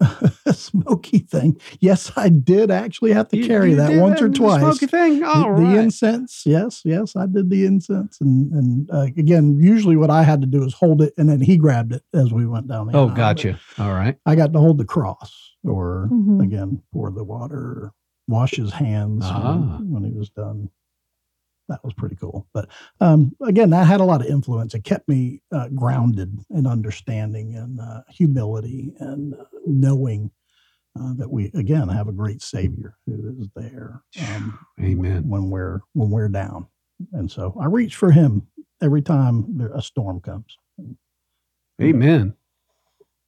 smoky 0.54 1.20
thing. 1.20 1.60
Yes, 1.80 2.12
I 2.16 2.30
did 2.30 2.72
actually 2.72 3.14
have 3.14 3.28
to 3.30 3.38
You- 3.38 3.46
carry 3.48 3.72
you 3.72 3.76
that 3.78 3.90
did 3.90 4.02
once 4.02 4.22
or 4.22 4.30
twice. 4.30 4.62
Smoky 4.62 4.88
thing. 4.88 5.20
The- 5.20 5.28
All 5.28 5.56
the, 5.56 5.62
right. 5.64 5.78
incense, 5.78 6.44
yes, 6.46 6.82
yes, 6.86 7.16
I 7.16 7.26
did 7.26 7.50
the 7.50 7.66
incense, 7.66 8.20
and 8.22 8.52
and 8.52 8.90
uh, 8.92 9.08
again, 9.18 9.58
usually 9.60 9.96
what 9.96 10.10
I 10.10 10.24
had 10.24 10.42
to 10.42 10.48
do 10.48 10.64
is 10.64 10.74
hold 10.74 11.02
it, 11.02 11.14
and 11.18 11.30
then 11.30 11.42
he 11.42 11.58
grabbed 11.58 11.94
it 11.94 12.04
as 12.14 12.32
we 12.34 12.46
went 12.46 12.68
down 12.68 12.88
the 12.88 12.96
oh, 12.98 13.08
aisle. 13.10 13.16
gotcha. 13.16 13.60
All 13.78 13.94
right. 13.94 14.18
I 14.26 14.36
got 14.36 14.54
to 14.54 14.60
hold 14.60 14.78
the 14.78 14.86
cross, 14.86 15.54
or 15.64 16.10
Mhm. 16.12 16.44
again, 16.44 16.82
pour 16.94 17.12
the 17.12 17.24
water, 17.24 17.92
wash 18.28 18.56
his 18.56 18.72
hands 18.72 19.24
Ah. 19.26 19.58
when, 19.58 19.92
when 19.92 20.04
he 20.04 20.12
was 20.12 20.30
done. 20.30 20.70
That 21.72 21.86
was 21.86 21.94
pretty 21.94 22.18
cool. 22.18 22.46
But 22.54 22.68
um, 23.00 23.34
again, 23.42 23.70
that 23.70 23.88
had 23.88 24.02
a 24.02 24.04
lot 24.04 24.20
of 24.20 24.28
influence. 24.28 24.74
It 24.74 24.84
kept 24.84 25.08
me 25.08 25.42
uh, 25.54 25.70
grounded 25.70 26.38
in 26.50 26.68
understanding 26.68 27.56
and 27.56 27.80
uh, 27.80 28.02
humility 28.10 28.92
and 29.00 29.34
uh, 29.34 29.46
knowing 29.66 30.32
uh, 31.00 31.14
that 31.14 31.32
we 31.32 31.50
again 31.54 31.88
have 31.88 32.10
a 32.10 32.12
great 32.12 32.42
Savior 32.42 32.98
who 33.06 33.38
is 33.40 33.48
there 33.56 34.02
um, 34.28 34.60
Amen. 34.82 35.30
when 35.30 35.50
we're 35.50 35.80
when 35.94 36.10
we're 36.10 36.28
down. 36.28 36.68
And 37.14 37.32
so 37.32 37.58
I 37.60 37.68
reach 37.68 37.96
for 37.96 38.12
Him 38.12 38.48
every 38.82 39.02
time 39.02 39.46
there, 39.58 39.72
a 39.74 39.82
storm 39.82 40.20
comes. 40.20 40.58
Amen. 41.82 42.36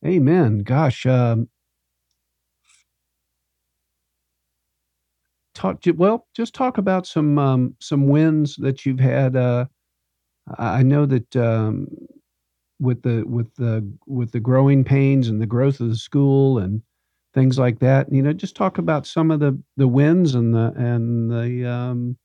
Amen. 0.06 0.60
Gosh, 0.60 1.06
um, 1.06 1.48
talk 5.63 5.82
well, 5.95 6.28
just 6.36 6.54
talk 6.54 6.78
about 6.78 7.08
some 7.08 7.39
um, 7.39 7.76
some 7.80 8.08
wins 8.08 8.56
that 8.58 8.86
you've 8.86 8.99
had. 8.99 9.36
Uh, 9.36 9.65
I 10.58 10.80
I 10.80 10.84
know 10.84 11.06
that 11.06 11.36
um, 11.36 11.88
with 12.80 13.02
the 13.04 13.23
with 13.23 13.54
the 13.56 13.89
with 14.06 14.32
the 14.32 14.39
growing 14.39 14.84
pains 14.84 15.30
and 15.30 15.41
the 15.41 15.45
growth 15.45 15.80
of 15.80 15.89
the 15.89 15.95
school 15.95 16.58
and 16.58 16.82
things 17.34 17.58
like 17.58 17.80
that. 17.80 18.12
You 18.12 18.21
know, 18.21 18.34
just 18.34 18.56
talk 18.56 18.78
about 18.78 19.08
some 19.08 19.32
of 19.32 19.39
the 19.39 19.58
the 19.78 19.88
wins 19.88 20.36
and 20.36 20.54
the 20.54 20.73
and 20.76 21.32
the 21.32 21.69
um, 21.69 22.17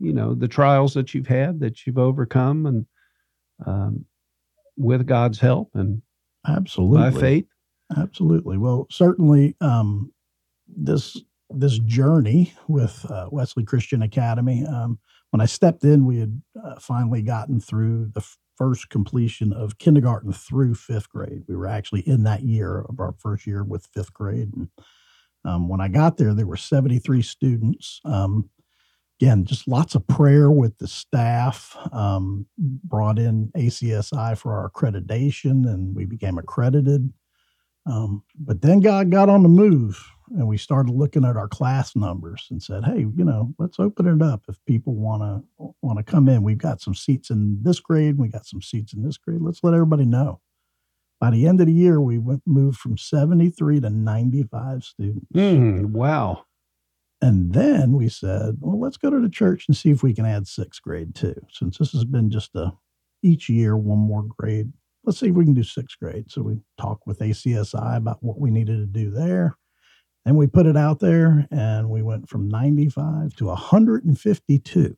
you 0.00 0.12
know 0.12 0.34
the 0.34 0.48
trials 0.48 0.94
that 0.94 1.14
you've 1.14 1.28
had 1.28 1.60
that 1.60 1.86
you've 1.86 1.98
overcome 1.98 2.66
and 2.66 2.86
um, 3.64 4.04
with 4.76 5.06
God's 5.06 5.38
help 5.38 5.70
and 5.74 6.02
Absolutely. 6.46 6.98
by 6.98 7.20
faith. 7.20 7.46
Absolutely. 7.96 8.58
Well, 8.58 8.86
certainly, 8.90 9.56
um, 9.60 10.12
this 10.68 11.16
this 11.50 11.78
journey 11.78 12.52
with 12.66 13.04
uh, 13.10 13.28
Wesley 13.30 13.64
Christian 13.64 14.02
Academy. 14.02 14.64
Um, 14.66 14.98
when 15.30 15.40
I 15.40 15.46
stepped 15.46 15.84
in, 15.84 16.06
we 16.06 16.18
had 16.18 16.42
uh, 16.62 16.78
finally 16.78 17.22
gotten 17.22 17.60
through 17.60 18.10
the 18.14 18.26
first 18.56 18.90
completion 18.90 19.52
of 19.52 19.78
kindergarten 19.78 20.32
through 20.32 20.74
fifth 20.74 21.08
grade. 21.08 21.42
We 21.46 21.56
were 21.56 21.68
actually 21.68 22.00
in 22.00 22.24
that 22.24 22.42
year 22.42 22.84
of 22.88 22.98
our 22.98 23.14
first 23.18 23.46
year 23.46 23.62
with 23.62 23.88
fifth 23.94 24.12
grade. 24.12 24.50
And 24.54 24.68
um, 25.44 25.68
when 25.68 25.80
I 25.80 25.88
got 25.88 26.16
there, 26.16 26.34
there 26.34 26.46
were 26.46 26.56
seventy 26.56 26.98
three 26.98 27.22
students. 27.22 28.00
Um, 28.04 28.50
again, 29.20 29.44
just 29.44 29.68
lots 29.68 29.94
of 29.94 30.06
prayer 30.06 30.50
with 30.50 30.76
the 30.78 30.88
staff. 30.88 31.76
Um, 31.92 32.46
brought 32.58 33.18
in 33.18 33.52
ACSI 33.56 34.36
for 34.36 34.54
our 34.54 34.70
accreditation, 34.70 35.66
and 35.66 35.94
we 35.94 36.04
became 36.04 36.38
accredited. 36.38 37.12
Um, 37.86 38.22
but 38.38 38.60
then 38.60 38.80
God 38.80 39.10
got 39.10 39.28
on 39.28 39.42
the 39.42 39.48
move 39.48 40.04
and 40.36 40.46
we 40.46 40.56
started 40.56 40.92
looking 40.92 41.24
at 41.24 41.36
our 41.36 41.48
class 41.48 41.94
numbers 41.96 42.46
and 42.50 42.62
said, 42.62 42.84
Hey, 42.84 43.00
you 43.00 43.24
know, 43.24 43.54
let's 43.58 43.78
open 43.78 44.06
it 44.06 44.22
up 44.22 44.42
if 44.48 44.56
people 44.66 44.94
want 44.94 45.22
to 45.22 45.74
want 45.82 45.98
to 45.98 46.02
come 46.02 46.28
in. 46.28 46.42
We've 46.42 46.58
got 46.58 46.80
some 46.80 46.94
seats 46.94 47.30
in 47.30 47.58
this 47.62 47.80
grade. 47.80 48.18
We 48.18 48.28
got 48.28 48.46
some 48.46 48.62
seats 48.62 48.92
in 48.92 49.02
this 49.02 49.16
grade. 49.16 49.40
Let's 49.40 49.62
let 49.62 49.74
everybody 49.74 50.04
know. 50.04 50.40
By 51.20 51.30
the 51.30 51.46
end 51.46 51.60
of 51.60 51.66
the 51.66 51.72
year, 51.72 52.00
we 52.00 52.18
went 52.18 52.42
moved 52.46 52.78
from 52.78 52.96
73 52.96 53.80
to 53.80 53.90
95 53.90 54.84
students. 54.84 55.26
Mm, 55.34 55.86
wow. 55.90 56.44
And 57.20 57.52
then 57.52 57.92
we 57.92 58.08
said, 58.08 58.58
well, 58.60 58.78
let's 58.78 58.96
go 58.96 59.10
to 59.10 59.20
the 59.20 59.28
church 59.28 59.64
and 59.66 59.76
see 59.76 59.90
if 59.90 60.04
we 60.04 60.14
can 60.14 60.24
add 60.24 60.46
sixth 60.46 60.80
grade 60.80 61.16
too. 61.16 61.34
Since 61.50 61.78
this 61.78 61.90
has 61.92 62.04
been 62.04 62.30
just 62.30 62.54
a 62.54 62.72
each 63.22 63.48
year, 63.48 63.76
one 63.76 63.98
more 63.98 64.24
grade, 64.38 64.72
let's 65.04 65.18
see 65.18 65.28
if 65.28 65.34
we 65.34 65.44
can 65.44 65.54
do 65.54 65.64
sixth 65.64 65.98
grade. 65.98 66.30
So 66.30 66.42
we 66.42 66.58
talked 66.80 67.06
with 67.06 67.18
ACSI 67.18 67.96
about 67.96 68.22
what 68.22 68.38
we 68.38 68.50
needed 68.50 68.78
to 68.78 68.86
do 68.86 69.10
there. 69.10 69.56
And 70.28 70.36
we 70.36 70.46
put 70.46 70.66
it 70.66 70.76
out 70.76 71.00
there 71.00 71.48
and 71.50 71.88
we 71.88 72.02
went 72.02 72.28
from 72.28 72.48
95 72.48 73.34
to 73.36 73.46
152 73.46 74.94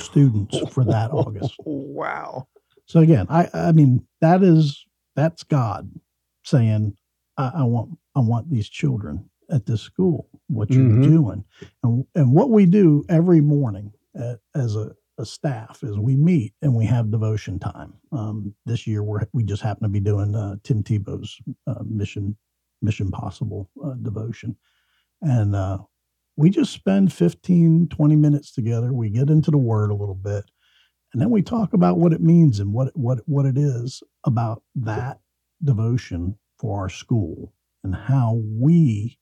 students 0.00 0.58
for 0.72 0.84
that 0.84 1.12
August. 1.12 1.54
Wow. 1.64 2.48
So 2.86 2.98
again, 2.98 3.26
I 3.30 3.48
I 3.54 3.70
mean 3.70 4.04
that 4.20 4.42
is 4.42 4.84
that's 5.14 5.44
God 5.44 5.88
saying 6.44 6.96
I, 7.36 7.52
I 7.58 7.62
want 7.62 7.98
I 8.16 8.20
want 8.20 8.50
these 8.50 8.68
children 8.68 9.30
at 9.48 9.64
this 9.66 9.80
school. 9.80 10.26
What 10.48 10.70
you're 10.70 10.86
Mhm. 10.86 11.02
doing, 11.04 11.44
and 11.84 12.04
and 12.16 12.32
what 12.32 12.50
we 12.50 12.66
do 12.66 13.04
every 13.08 13.40
morning 13.40 13.92
at, 14.16 14.40
as 14.56 14.74
a, 14.74 14.90
a 15.18 15.24
staff 15.24 15.84
is 15.84 15.96
we 16.00 16.16
meet 16.16 16.52
and 16.62 16.74
we 16.74 16.84
have 16.86 17.12
devotion 17.12 17.60
time. 17.60 17.92
Um, 18.10 18.54
this 18.66 18.88
year 18.88 19.04
we 19.04 19.20
we 19.32 19.44
just 19.44 19.62
happen 19.62 19.84
to 19.84 19.88
be 19.88 20.00
doing 20.00 20.34
uh, 20.34 20.56
Tim 20.64 20.82
Tebow's 20.82 21.38
uh, 21.68 21.84
mission 21.84 22.36
Mission 22.82 23.10
Possible 23.10 23.70
uh, 23.84 23.94
devotion, 23.94 24.56
and 25.20 25.54
uh, 25.54 25.78
we 26.36 26.50
just 26.50 26.72
spend 26.72 27.12
15, 27.12 27.88
20 27.88 28.16
minutes 28.16 28.52
together. 28.52 28.92
We 28.92 29.10
get 29.10 29.30
into 29.30 29.50
the 29.50 29.58
Word 29.58 29.90
a 29.90 29.94
little 29.94 30.14
bit 30.14 30.44
and 31.12 31.22
then 31.22 31.30
we 31.30 31.42
talk 31.42 31.72
about 31.72 31.98
what 31.98 32.12
it 32.12 32.20
means 32.20 32.60
and 32.60 32.72
what 32.72 32.94
what 32.96 33.20
what 33.26 33.46
it 33.46 33.56
is 33.56 34.02
about 34.24 34.62
that 34.74 35.18
devotion 35.62 36.36
for 36.58 36.80
our 36.80 36.88
school 36.88 37.52
and 37.82 37.94
how 37.94 38.40
we 38.44 39.18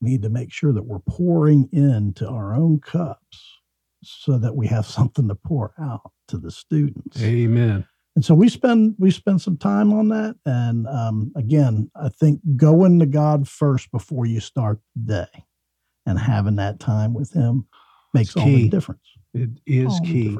need 0.00 0.22
to 0.22 0.28
make 0.28 0.52
sure 0.52 0.72
that 0.72 0.84
we're 0.84 1.00
pouring 1.00 1.68
into 1.72 2.28
our 2.28 2.54
own 2.54 2.78
cups 2.80 3.58
so 4.02 4.38
that 4.38 4.54
we 4.54 4.66
have 4.66 4.86
something 4.98 5.28
to 5.28 5.34
pour 5.34 5.72
out 5.80 6.12
to 6.28 6.36
the 6.36 6.50
students 6.50 7.20
Amen. 7.22 7.86
And 8.18 8.24
so 8.24 8.34
we 8.34 8.48
spend 8.48 8.96
we 8.98 9.12
spend 9.12 9.40
some 9.40 9.56
time 9.56 9.92
on 9.92 10.08
that 10.08 10.34
and 10.44 10.88
um, 10.88 11.30
again 11.36 11.88
i 11.94 12.08
think 12.08 12.40
going 12.56 12.98
to 12.98 13.06
god 13.06 13.46
first 13.46 13.92
before 13.92 14.26
you 14.26 14.40
start 14.40 14.80
the 14.96 15.28
day 15.32 15.44
and 16.04 16.18
having 16.18 16.56
that 16.56 16.80
time 16.80 17.14
with 17.14 17.32
him 17.32 17.64
makes 18.12 18.34
all 18.34 18.50
the 18.50 18.68
difference. 18.68 19.04
It 19.34 19.50
is 19.66 20.00
all 20.00 20.06
key. 20.06 20.36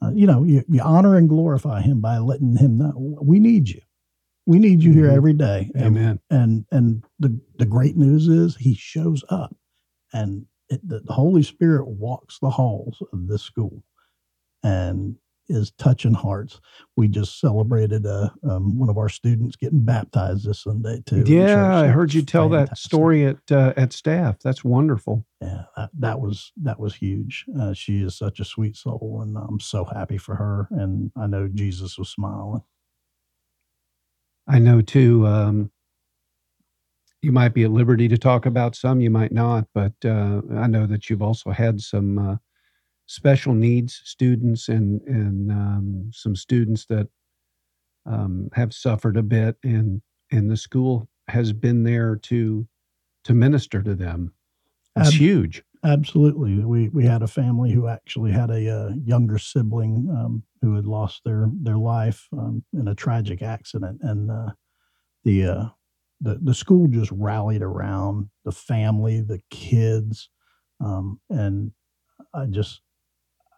Uh, 0.00 0.12
you 0.14 0.26
know, 0.26 0.44
you, 0.44 0.64
you 0.66 0.80
honor 0.80 1.16
and 1.16 1.28
glorify 1.28 1.82
him 1.82 2.00
by 2.00 2.16
letting 2.18 2.56
him 2.56 2.78
know 2.78 3.18
we 3.20 3.38
need 3.38 3.68
you. 3.68 3.82
We 4.46 4.58
need 4.58 4.82
you 4.82 4.92
here 4.94 5.10
Mhm. 5.10 5.16
every 5.16 5.32
day. 5.34 5.70
And, 5.74 5.84
Amen. 5.84 6.20
and 6.30 6.64
and 6.70 7.04
the 7.18 7.38
the 7.58 7.66
great 7.66 7.98
news 7.98 8.28
is 8.28 8.56
he 8.56 8.74
shows 8.74 9.22
up, 9.28 9.54
and 10.14 10.46
it, 10.70 10.80
the, 10.88 11.00
the 11.00 11.12
Holy 11.12 11.42
Spirit 11.42 11.86
walks 11.86 12.38
the 12.38 12.50
halls 12.50 13.02
of 13.12 13.26
this 13.28 13.42
school, 13.42 13.84
and 14.62 15.16
is 15.52 15.70
touching 15.72 16.14
hearts. 16.14 16.60
We 16.96 17.08
just 17.08 17.40
celebrated 17.40 18.06
uh, 18.06 18.30
um, 18.48 18.78
one 18.78 18.88
of 18.88 18.98
our 18.98 19.08
students 19.08 19.56
getting 19.56 19.84
baptized 19.84 20.46
this 20.46 20.62
Sunday 20.62 21.02
too. 21.06 21.24
Yeah. 21.26 21.76
I 21.76 21.86
heard 21.88 22.14
you 22.14 22.22
tell 22.22 22.48
that 22.50 22.76
story 22.76 23.26
at 23.26 23.38
uh, 23.50 23.72
at 23.76 23.92
staff. 23.92 24.38
That's 24.42 24.64
wonderful. 24.64 25.24
Yeah, 25.40 25.64
that, 25.76 25.90
that 25.98 26.20
was 26.20 26.52
that 26.62 26.80
was 26.80 26.94
huge. 26.94 27.44
Uh, 27.60 27.72
she 27.72 28.02
is 28.02 28.16
such 28.16 28.40
a 28.40 28.44
sweet 28.44 28.76
soul, 28.76 29.20
and 29.22 29.36
I'm 29.36 29.60
so 29.60 29.84
happy 29.84 30.18
for 30.18 30.36
her. 30.36 30.68
And 30.70 31.12
I 31.16 31.26
know 31.26 31.48
Jesus 31.48 31.98
was 31.98 32.08
smiling. 32.08 32.62
I 34.48 34.58
know 34.58 34.80
too. 34.80 35.26
Um, 35.26 35.70
you 37.22 37.30
might 37.30 37.54
be 37.54 37.62
at 37.62 37.70
liberty 37.70 38.08
to 38.08 38.18
talk 38.18 38.46
about 38.46 38.74
some, 38.74 39.00
you 39.00 39.10
might 39.10 39.30
not, 39.30 39.68
but 39.72 39.92
uh, 40.04 40.42
I 40.56 40.66
know 40.66 40.86
that 40.86 41.08
you've 41.08 41.22
also 41.22 41.50
had 41.50 41.80
some 41.80 42.18
uh, 42.18 42.36
special 43.06 43.54
needs 43.54 44.00
students 44.04 44.68
and 44.68 45.00
and 45.02 45.50
um, 45.50 46.10
some 46.12 46.36
students 46.36 46.86
that 46.86 47.08
um, 48.06 48.48
have 48.54 48.72
suffered 48.72 49.16
a 49.16 49.22
bit, 49.22 49.56
and 49.62 50.02
and 50.30 50.50
the 50.50 50.56
school 50.56 51.08
has 51.28 51.52
been 51.52 51.84
there 51.84 52.16
to 52.16 52.66
to 53.24 53.34
minister 53.34 53.82
to 53.82 53.94
them. 53.94 54.32
It's 54.96 55.08
Ab- 55.08 55.14
huge. 55.14 55.62
Absolutely, 55.84 56.64
we 56.64 56.88
we 56.90 57.04
had 57.04 57.22
a 57.22 57.28
family 57.28 57.72
who 57.72 57.88
actually 57.88 58.30
had 58.30 58.50
a 58.50 58.68
uh, 58.68 58.90
younger 59.04 59.38
sibling 59.38 60.08
um, 60.16 60.44
who 60.60 60.76
had 60.76 60.86
lost 60.86 61.22
their 61.24 61.48
their 61.60 61.78
life 61.78 62.28
um, 62.32 62.64
in 62.72 62.88
a 62.88 62.94
tragic 62.94 63.42
accident, 63.42 63.98
and 64.02 64.30
uh, 64.30 64.50
the 65.24 65.44
uh, 65.44 65.64
the 66.20 66.38
the 66.40 66.54
school 66.54 66.86
just 66.86 67.10
rallied 67.10 67.62
around 67.62 68.28
the 68.44 68.52
family, 68.52 69.20
the 69.20 69.40
kids, 69.50 70.28
um, 70.80 71.20
and 71.28 71.72
I 72.32 72.46
just 72.46 72.80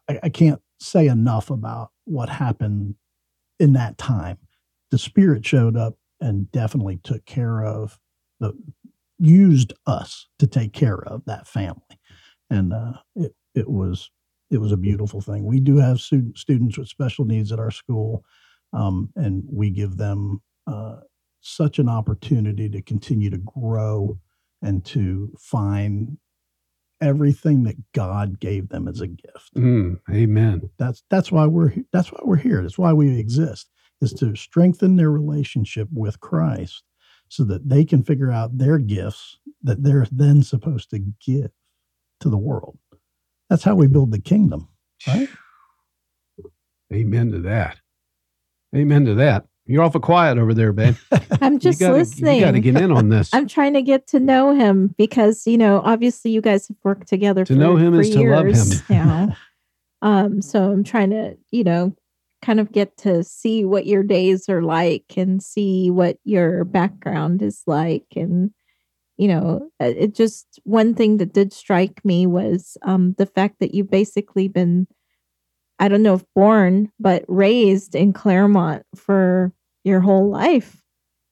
I, 0.09 0.21
I 0.25 0.29
can't 0.29 0.61
say 0.81 1.07
enough 1.07 1.51
about 1.51 1.91
what 2.05 2.29
happened 2.29 2.97
in 3.59 3.73
that 3.75 3.99
time. 3.99 4.39
The 4.91 4.99
spirit 4.99 5.47
showed 5.47 5.77
up 5.77 5.95
and 6.21 6.51
definitely 6.53 7.01
took 7.03 7.25
care 7.25 7.65
of 7.65 7.99
the 8.41 8.53
used 9.19 9.73
us 9.87 10.27
to 10.39 10.47
take 10.47 10.73
care 10.73 11.03
of 11.05 11.25
that 11.25 11.47
family 11.47 12.01
and 12.51 12.73
uh, 12.73 12.93
it 13.17 13.35
it 13.55 13.69
was 13.69 14.11
it 14.51 14.59
was 14.59 14.73
a 14.73 14.77
beautiful 14.77 15.21
thing. 15.21 15.45
We 15.45 15.61
do 15.61 15.79
have 15.79 16.01
student, 16.01 16.39
students 16.39 16.79
with 16.79 16.89
special 16.89 17.25
needs 17.25 17.51
at 17.51 17.59
our 17.59 17.71
school, 17.71 18.25
um, 18.73 19.11
and 19.17 19.43
we 19.51 19.71
give 19.71 19.97
them 19.97 20.43
uh, 20.67 20.97
such 21.41 21.79
an 21.79 21.89
opportunity 21.89 22.69
to 22.69 22.83
continue 22.83 23.31
to 23.31 23.39
grow 23.39 24.19
and 24.63 24.85
to 24.87 25.33
find 25.39 26.19
everything 27.01 27.65
that 27.65 27.77
God 27.93 28.41
gave 28.41 28.69
them 28.69 28.89
as 28.89 29.01
a 29.01 29.07
gift. 29.07 29.55
Mm, 29.57 30.01
amen. 30.11 30.71
That's 30.79 31.03
that's 31.11 31.31
why 31.31 31.47
we're 31.47 31.75
that's 31.93 32.13
why 32.13 32.21
we're 32.23 32.37
here. 32.37 32.63
That's 32.63 32.79
why 32.79 32.93
we 32.93 33.19
exist 33.19 33.69
is 34.01 34.13
to 34.15 34.35
strengthen 34.35 34.97
their 34.97 35.11
relationship 35.11 35.89
with 35.93 36.21
Christ 36.21 36.83
so 37.29 37.45
that 37.45 37.69
they 37.69 37.85
can 37.85 38.03
figure 38.03 38.31
out 38.31 38.59
their 38.59 38.79
gifts 38.79 39.39
that 39.63 39.83
they're 39.83 40.07
then 40.13 40.43
supposed 40.43 40.91
to 40.91 41.01
give 41.25 41.51
to 42.21 42.29
the 42.29 42.39
world. 42.39 42.79
That's 43.49 43.65
how 43.65 43.75
we 43.75 43.87
build 43.87 44.13
the 44.13 44.21
kingdom. 44.21 44.69
Right. 45.07 45.29
Amen 46.93 47.33
to 47.33 47.41
that. 47.41 47.79
Amen 48.75 49.05
to 49.07 49.15
that. 49.15 49.47
You're 49.67 49.83
awful 49.83 50.01
quiet 50.01 50.37
over 50.37 50.53
there, 50.53 50.73
babe. 50.73 50.97
I'm 51.41 51.59
just 51.59 51.81
you 51.81 51.87
gotta, 51.87 51.99
listening. 51.99 52.37
You 52.37 52.45
got 52.45 52.51
to 52.53 52.61
get 52.61 52.77
in 52.77 52.93
on 52.93 53.09
this. 53.09 53.31
I'm 53.33 53.49
trying 53.49 53.73
to 53.75 53.83
get 53.83 54.07
to 54.09 54.21
know 54.21 54.55
him 54.55 54.95
because 54.99 55.47
you 55.47 55.57
know, 55.57 55.81
obviously, 55.85 56.33
you 56.33 56.43
guys 56.43 56.69
have 56.69 56.77
worked 56.85 57.09
together. 57.09 57.45
To 57.45 57.55
for, 57.55 57.59
know 57.59 57.77
him 57.77 57.99
is 57.99 58.11
to 58.11 58.31
love 58.31 58.47
him. 58.47 58.85
now. 58.89 59.37
Um, 60.03 60.43
so 60.43 60.71
I'm 60.71 60.85
trying 60.85 61.09
to, 61.11 61.39
you 61.51 61.65
know, 61.65 61.97
kind 62.43 62.61
of 62.61 62.71
get 62.71 62.95
to 62.99 63.25
see 63.25 63.65
what 63.65 63.87
your 63.87 64.03
days 64.03 64.51
are 64.51 64.61
like 64.61 65.15
and 65.17 65.43
see 65.43 65.91
what 65.91 66.19
your 66.25 66.65
background 66.67 67.41
is 67.41 67.63
like, 67.67 68.05
and 68.15 68.51
you 69.17 69.29
know, 69.29 69.71
uh, 69.81 69.93
it 69.97 70.15
just 70.15 70.61
one 70.65 70.95
thing 70.95 71.17
that 71.19 71.33
did 71.33 71.55
strike 71.55 72.05
me 72.05 72.27
was 72.27 72.77
um 72.83 73.15
the 73.17 73.25
fact 73.25 73.61
that 73.61 73.75
you've 73.75 73.91
basically 73.91 74.47
been, 74.47 74.87
I 75.79 75.89
don't 75.89 76.03
know 76.03 76.15
if 76.15 76.25
born, 76.35 76.91
but 77.01 77.25
raised 77.29 77.95
in 77.95 78.13
Clermont 78.13 78.85
for 78.95 79.53
your 79.85 80.01
whole 80.01 80.31
life. 80.31 80.81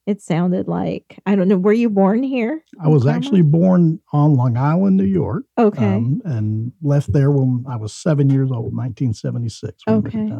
It 0.04 0.20
sounded 0.20 0.66
like 0.66 1.20
I 1.26 1.36
don't 1.36 1.46
know. 1.46 1.56
Were 1.56 1.72
you 1.72 1.88
born 1.88 2.24
here? 2.24 2.64
I 2.80 2.88
was 2.88 3.04
in 3.04 3.10
actually 3.10 3.42
born 3.42 4.00
on 4.12 4.34
Long 4.34 4.56
Island, 4.56 4.96
New 4.96 5.04
York, 5.04 5.44
okay. 5.56 5.94
um, 5.94 6.20
and 6.24 6.72
left 6.82 7.12
there 7.12 7.30
when 7.30 7.64
I 7.68 7.76
was 7.76 7.94
seven 7.94 8.28
years 8.28 8.50
old, 8.50 8.74
1976. 8.76 9.82
Okay. 9.88 10.32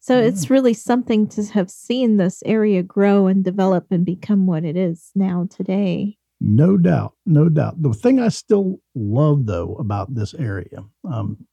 so 0.00 0.18
yeah. 0.18 0.24
it's 0.24 0.48
really 0.48 0.72
something 0.72 1.28
to 1.28 1.44
have 1.44 1.70
seen 1.70 2.16
this 2.16 2.42
area 2.46 2.82
grow 2.82 3.26
and 3.26 3.44
develop 3.44 3.86
and 3.90 4.06
become 4.06 4.46
what 4.46 4.64
it 4.64 4.78
is 4.78 5.10
now 5.14 5.46
today. 5.50 6.16
No 6.40 6.76
doubt, 6.76 7.14
no 7.26 7.48
doubt. 7.48 7.82
The 7.82 7.92
thing 7.92 8.20
I 8.20 8.28
still 8.28 8.80
love 8.94 9.46
though 9.46 9.74
about 9.74 10.14
this 10.14 10.32
area, 10.34 10.84
um, 11.04 11.47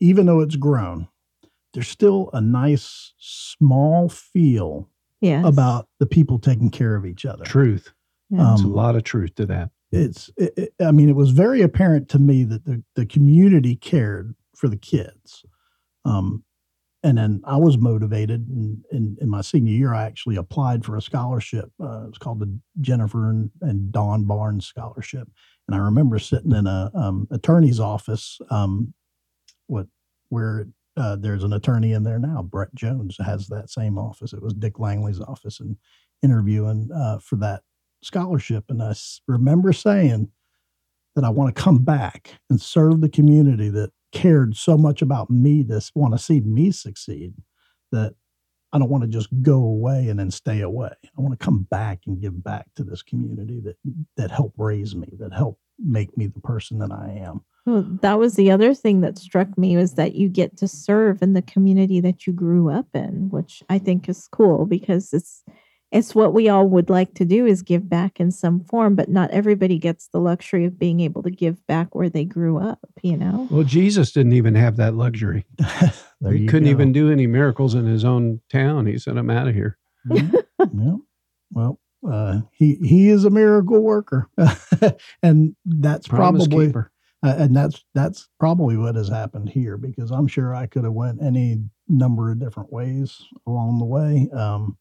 even 0.00 0.26
though 0.26 0.40
it's 0.40 0.56
grown, 0.56 1.08
there's 1.74 1.88
still 1.88 2.30
a 2.32 2.40
nice 2.40 3.12
small 3.18 4.08
feel 4.08 4.88
Yes. 5.20 5.44
about 5.46 5.88
the 5.98 6.06
people 6.06 6.38
taking 6.38 6.70
care 6.70 6.94
of 6.94 7.06
each 7.06 7.24
other. 7.24 7.44
Truth. 7.44 7.92
Yeah. 8.30 8.44
There's 8.48 8.60
a 8.62 8.64
Um, 8.64 8.72
lot 8.74 8.96
of 8.96 9.02
truth 9.04 9.34
to 9.36 9.46
that. 9.46 9.70
It's, 9.92 10.30
it, 10.36 10.52
it- 10.56 10.74
I 10.84 10.92
mean, 10.92 11.08
it 11.08 11.16
was 11.16 11.30
very 11.30 11.62
apparent 11.62 12.08
to 12.10 12.18
me 12.18 12.44
that 12.44 12.64
the, 12.64 12.82
the 12.96 13.06
community 13.06 13.76
cared 13.76 14.34
for 14.54 14.68
the 14.68 14.76
kids. 14.76 15.42
Um, 16.04 16.44
and 17.02 17.16
then 17.18 17.40
I 17.44 17.56
was 17.56 17.78
motivated. 17.78 18.46
And 18.48 18.84
in, 18.90 19.16
in 19.20 19.28
my 19.30 19.40
senior 19.40 19.72
year, 19.72 19.94
I 19.94 20.04
actually 20.04 20.36
applied 20.36 20.84
for 20.84 20.96
a 20.96 21.02
scholarship. 21.02 21.70
Uh, 21.80 22.06
it's 22.08 22.18
called 22.18 22.40
the 22.40 22.58
Jennifer 22.80 23.30
and, 23.30 23.50
and 23.62 23.92
Don 23.92 24.24
Barnes 24.24 24.66
Scholarship. 24.66 25.28
And 25.68 25.74
I 25.74 25.78
remember 25.78 26.18
sitting 26.18 26.52
in 26.52 26.66
a 26.66 26.90
um, 26.94 27.26
attorney's 27.30 27.78
office, 27.80 28.38
um, 28.50 28.92
what 29.66 29.86
where 30.28 30.66
uh, 30.96 31.16
there's 31.16 31.44
an 31.44 31.52
attorney 31.52 31.92
in 31.92 32.02
there 32.02 32.18
now. 32.18 32.42
Brett 32.42 32.74
Jones 32.74 33.16
has 33.24 33.48
that 33.48 33.70
same 33.70 33.98
office. 33.98 34.32
It 34.32 34.42
was 34.42 34.54
Dick 34.54 34.78
Langley's 34.78 35.20
office, 35.20 35.60
and 35.60 35.76
interviewing 36.22 36.90
uh, 36.94 37.18
for 37.18 37.36
that 37.36 37.62
scholarship. 38.02 38.64
And 38.68 38.82
I 38.82 38.94
remember 39.28 39.72
saying 39.72 40.30
that 41.14 41.24
I 41.24 41.30
want 41.30 41.54
to 41.54 41.62
come 41.62 41.84
back 41.84 42.38
and 42.50 42.60
serve 42.60 43.00
the 43.00 43.08
community 43.08 43.68
that 43.70 43.90
cared 44.12 44.56
so 44.56 44.78
much 44.78 45.02
about 45.02 45.30
me 45.30 45.64
to 45.64 45.80
want 45.94 46.14
to 46.14 46.18
see 46.18 46.40
me 46.40 46.70
succeed 46.70 47.34
that 47.92 48.14
I 48.72 48.78
don't 48.78 48.90
want 48.90 49.04
to 49.04 49.08
just 49.08 49.28
go 49.42 49.56
away 49.56 50.08
and 50.08 50.18
then 50.18 50.30
stay 50.30 50.60
away. 50.60 50.92
I 51.04 51.20
want 51.20 51.38
to 51.38 51.44
come 51.44 51.66
back 51.70 52.00
and 52.06 52.20
give 52.20 52.42
back 52.42 52.66
to 52.76 52.84
this 52.84 53.02
community 53.02 53.60
that 53.60 53.76
that 54.16 54.30
helped 54.30 54.58
raise 54.58 54.94
me, 54.94 55.08
that 55.18 55.32
helped 55.32 55.60
make 55.78 56.16
me 56.16 56.26
the 56.26 56.40
person 56.40 56.78
that 56.78 56.92
I 56.92 57.22
am. 57.24 57.42
Well, 57.66 57.84
that 58.02 58.18
was 58.18 58.36
the 58.36 58.50
other 58.52 58.74
thing 58.74 59.00
that 59.00 59.18
struck 59.18 59.58
me 59.58 59.76
was 59.76 59.94
that 59.94 60.14
you 60.14 60.28
get 60.28 60.56
to 60.58 60.68
serve 60.68 61.20
in 61.20 61.32
the 61.32 61.42
community 61.42 62.00
that 62.00 62.26
you 62.26 62.32
grew 62.32 62.70
up 62.70 62.86
in, 62.94 63.28
which 63.30 63.62
I 63.68 63.78
think 63.78 64.08
is 64.08 64.28
cool 64.30 64.66
because 64.66 65.12
it's 65.12 65.42
it's 65.92 66.14
what 66.14 66.34
we 66.34 66.48
all 66.48 66.68
would 66.68 66.90
like 66.90 67.14
to 67.14 67.24
do 67.24 67.46
is 67.46 67.62
give 67.62 67.88
back 67.88 68.18
in 68.18 68.30
some 68.32 68.60
form, 68.64 68.96
but 68.96 69.08
not 69.08 69.30
everybody 69.30 69.78
gets 69.78 70.08
the 70.08 70.18
luxury 70.18 70.64
of 70.64 70.78
being 70.78 71.00
able 71.00 71.22
to 71.22 71.30
give 71.30 71.64
back 71.66 71.94
where 71.94 72.08
they 72.08 72.24
grew 72.24 72.58
up, 72.58 72.80
you 73.02 73.16
know? 73.16 73.46
Well, 73.50 73.62
Jesus 73.62 74.10
didn't 74.10 74.32
even 74.32 74.56
have 74.56 74.76
that 74.76 74.94
luxury. 74.94 75.46
he 76.28 76.46
couldn't 76.46 76.64
go. 76.64 76.70
even 76.70 76.92
do 76.92 77.10
any 77.10 77.26
miracles 77.28 77.74
in 77.76 77.86
his 77.86 78.04
own 78.04 78.40
town. 78.50 78.86
He 78.86 78.98
said, 78.98 79.16
I'm 79.16 79.30
out 79.30 79.48
of 79.48 79.54
here. 79.54 79.78
Mhm. 80.06 80.44
yeah. 80.72 80.96
Well, 81.52 81.80
uh, 82.08 82.40
he 82.52 82.76
he 82.82 83.08
is 83.08 83.24
a 83.24 83.30
miracle 83.30 83.80
worker, 83.80 84.28
and 85.22 85.56
that's 85.64 86.08
Promise 86.08 86.48
probably 86.48 86.72
uh, 87.22 87.34
and 87.38 87.56
that's 87.56 87.84
that's 87.94 88.28
probably 88.38 88.76
what 88.76 88.94
has 88.94 89.08
happened 89.08 89.48
here 89.48 89.76
because 89.76 90.10
I'm 90.10 90.28
sure 90.28 90.54
I 90.54 90.66
could 90.66 90.84
have 90.84 90.92
went 90.92 91.22
any 91.22 91.58
number 91.88 92.30
of 92.30 92.38
different 92.38 92.72
ways 92.72 93.20
along 93.46 93.78
the 93.78 93.84
way. 93.84 94.28
Um, 94.32 94.76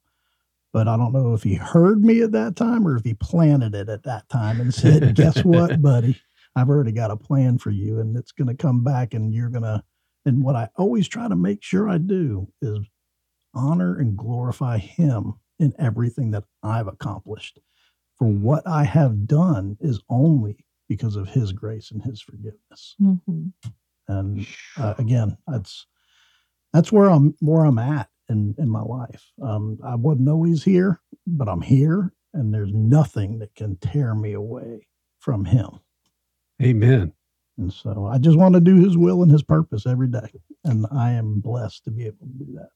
but 0.74 0.88
I 0.88 0.98
don't 0.98 1.14
know 1.14 1.34
if 1.34 1.44
he 1.44 1.56
heard 1.56 2.04
me 2.04 2.22
at 2.22 2.34
that 2.34 2.56
time 2.56 2.86
or 2.86 2.98
if 2.98 3.04
he 3.04 3.14
planted 3.14 3.74
it 3.74 3.88
at 3.90 4.04
that 4.04 4.28
time 4.30 4.60
and 4.60 4.74
said, 4.74 5.16
"Guess 5.16 5.44
what, 5.44 5.82
buddy? 5.82 6.20
I've 6.56 6.70
already 6.70 6.92
got 6.92 7.12
a 7.12 7.18
plan 7.18 7.58
for 7.58 7.72
you, 7.72 8.00
and 8.00 8.16
it's 8.16 8.32
going 8.32 8.48
to 8.50 8.56
come 8.56 8.84
back, 8.84 9.14
and 9.14 9.34
you're 9.34 9.50
going 9.50 9.64
to." 9.64 9.84
And 10.26 10.44
what 10.44 10.56
I 10.56 10.70
always 10.76 11.08
try 11.08 11.28
to 11.28 11.36
make 11.36 11.64
sure 11.64 11.90
I 11.90 11.98
do 11.98 12.48
is 12.62 12.80
honor 13.54 13.98
and 13.98 14.18
glorify 14.18 14.78
Him 14.78 15.36
in 15.60 15.74
everything 15.80 16.32
that 16.32 16.44
I've 16.64 16.88
accomplished. 16.88 17.60
For 18.18 18.28
what 18.28 18.66
I 18.68 18.84
have 18.84 19.28
done 19.28 19.78
is 19.80 20.00
only 20.10 20.66
because 20.88 21.16
of 21.16 21.28
His 21.30 21.52
grace 21.52 21.92
and 21.92 22.02
His 22.02 22.22
forgiveness. 22.22 22.96
Mhm. 23.02 23.52
And 24.08 24.48
uh, 24.78 24.94
again, 24.98 25.38
that's 25.48 25.88
that's 26.74 26.92
where 26.92 27.10
I'm 27.10 27.36
where 27.40 27.66
I'm 27.66 27.80
at 27.80 28.10
in 28.30 28.56
in 28.58 28.70
my 28.70 28.82
life. 28.82 29.32
Um, 29.42 29.80
I 29.84 29.96
wasn't 29.96 30.30
always 30.30 30.64
here, 30.64 31.02
but 31.26 31.50
I'm 31.50 31.62
here, 31.62 32.14
and 32.34 32.54
there's 32.54 32.74
nothing 32.74 33.40
that 33.40 33.56
can 33.56 33.78
tear 33.78 34.14
me 34.14 34.34
away 34.34 34.88
from 35.20 35.46
Him. 35.46 35.70
Amen. 36.62 37.14
And 37.58 37.72
so 37.72 38.06
I 38.06 38.18
just 38.18 38.38
want 38.38 38.54
to 38.56 38.62
do 38.62 38.76
His 38.76 38.98
will 38.98 39.24
and 39.24 39.32
His 39.32 39.44
purpose 39.44 39.86
every 39.86 40.08
day, 40.08 40.42
and 40.64 40.86
I 40.92 41.12
am 41.12 41.40
blessed 41.40 41.86
to 41.86 41.92
be 41.92 42.06
able 42.06 42.28
to 42.28 42.46
do 42.46 42.54
that. 42.56 42.70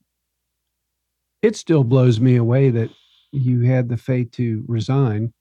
It 1.41 1.55
still 1.55 1.83
blows 1.83 2.19
me 2.19 2.35
away 2.35 2.69
that 2.69 2.89
you 3.31 3.61
had 3.61 3.89
the 3.89 3.97
faith 3.97 4.31
to 4.31 4.63
resign 4.67 5.33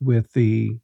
with 0.00 0.32
the 0.32 0.78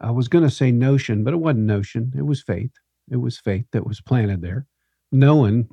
I 0.00 0.10
was 0.10 0.28
going 0.28 0.44
to 0.44 0.50
say 0.50 0.72
notion, 0.72 1.22
but 1.22 1.32
it 1.32 1.38
wasn't 1.38 1.66
notion. 1.66 2.12
It 2.16 2.22
was 2.22 2.42
faith. 2.42 2.72
It 3.10 3.16
was 3.18 3.38
faith 3.38 3.66
that 3.72 3.86
was 3.86 4.00
planted 4.00 4.42
there. 4.42 4.66
Knowing, 5.12 5.68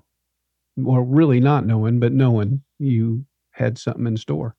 or 0.86 1.04
really 1.04 1.40
not 1.40 1.66
knowing, 1.66 2.00
but 2.00 2.14
knowing 2.14 2.62
you 2.78 3.26
had 3.52 3.78
something 3.78 4.06
in 4.06 4.18
store. 4.18 4.56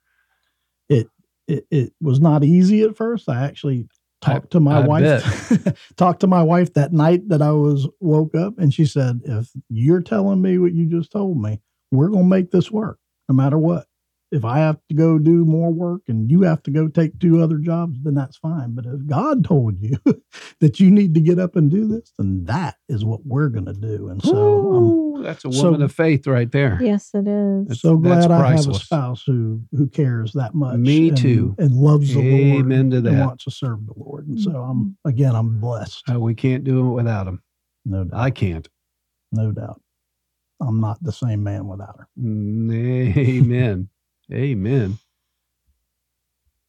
It 0.88 1.08
it 1.46 1.66
it 1.70 1.92
was 2.00 2.20
not 2.20 2.44
easy 2.44 2.82
at 2.82 2.96
first. 2.96 3.28
I 3.28 3.44
actually 3.44 3.88
talked 4.20 4.50
to 4.52 4.60
my 4.60 4.82
I 4.82 4.86
wife. 4.86 5.76
talked 5.96 6.20
to 6.20 6.26
my 6.26 6.42
wife 6.42 6.74
that 6.74 6.92
night 6.92 7.28
that 7.28 7.42
I 7.42 7.52
was 7.52 7.88
woke 8.00 8.34
up, 8.34 8.58
and 8.58 8.72
she 8.72 8.84
said, 8.84 9.20
"If 9.24 9.50
you're 9.68 10.02
telling 10.02 10.42
me 10.42 10.58
what 10.58 10.72
you 10.72 10.86
just 10.86 11.12
told 11.12 11.40
me, 11.40 11.60
we're 11.90 12.08
gonna 12.08 12.24
make 12.24 12.50
this 12.50 12.70
work, 12.70 12.98
no 13.28 13.34
matter 13.34 13.58
what. 13.58 13.86
If 14.32 14.44
I 14.44 14.58
have 14.58 14.78
to 14.88 14.94
go 14.94 15.18
do 15.18 15.44
more 15.44 15.72
work 15.72 16.02
and 16.06 16.30
you 16.30 16.42
have 16.42 16.62
to 16.62 16.70
go 16.70 16.86
take 16.86 17.18
two 17.18 17.42
other 17.42 17.58
jobs, 17.58 17.98
then 18.04 18.14
that's 18.14 18.36
fine. 18.36 18.74
But 18.76 18.86
if 18.86 19.04
God 19.06 19.44
told 19.52 19.80
you 19.82 19.98
that 20.60 20.78
you 20.78 20.88
need 20.90 21.14
to 21.14 21.20
get 21.20 21.40
up 21.40 21.56
and 21.56 21.68
do 21.68 21.88
this, 21.88 22.12
then 22.16 22.44
that 22.44 22.76
is 22.88 23.04
what 23.04 23.26
we're 23.26 23.48
gonna 23.48 23.72
do. 23.74 24.08
And 24.08 24.22
so 24.22 24.30
I'm 24.36 24.82
Ooh, 24.84 25.22
that's 25.24 25.44
a 25.44 25.52
so- 25.52 25.64
woman 25.64 25.82
of 25.82 25.90
faith 25.92 26.28
right 26.28 26.50
there. 26.52 26.78
Yes, 26.80 27.10
it 27.12 27.26
is. 27.26 27.64
That's- 27.66 27.80
so 27.80 27.96
glad 27.96 28.30
I 28.30 28.52
have 28.54 28.68
a 28.68 28.74
spouse 28.74 29.24
who 29.26 29.62
who 29.72 29.88
cares 29.88 30.32
that 30.34 30.54
much. 30.54 30.78
Me 30.78 31.08
and- 31.08 31.16
too. 31.18 31.56
and 31.58 31.72
loves 31.74 32.14
the 32.14 32.20
Lord. 32.20 32.64
Amen 32.66 32.90
to 32.90 32.98
and 32.98 33.06
that. 33.06 33.26
wants 33.26 33.44
to 33.44 33.50
serve 33.50 33.84
the 33.86 33.94
Lord. 33.96 34.28
And 34.28 34.40
so 34.40 34.52
I'm 34.52 34.96
again, 35.04 35.34
I'm 35.34 35.58
blessed. 35.58 36.04
Uh, 36.08 36.20
we 36.20 36.34
can't 36.34 36.62
do 36.62 36.88
it 36.88 36.92
without 36.92 37.26
him. 37.26 37.42
No 37.84 38.04
doubt. 38.04 38.20
I 38.20 38.30
can't. 38.30 38.68
No 39.32 39.50
doubt. 39.50 39.80
I'm 40.60 40.80
not 40.80 41.02
the 41.02 41.10
same 41.12 41.42
man 41.42 41.66
without 41.66 41.96
her. 41.98 42.08
Mm, 42.20 43.16
Amen. 43.16 43.88
Amen. 44.32 44.98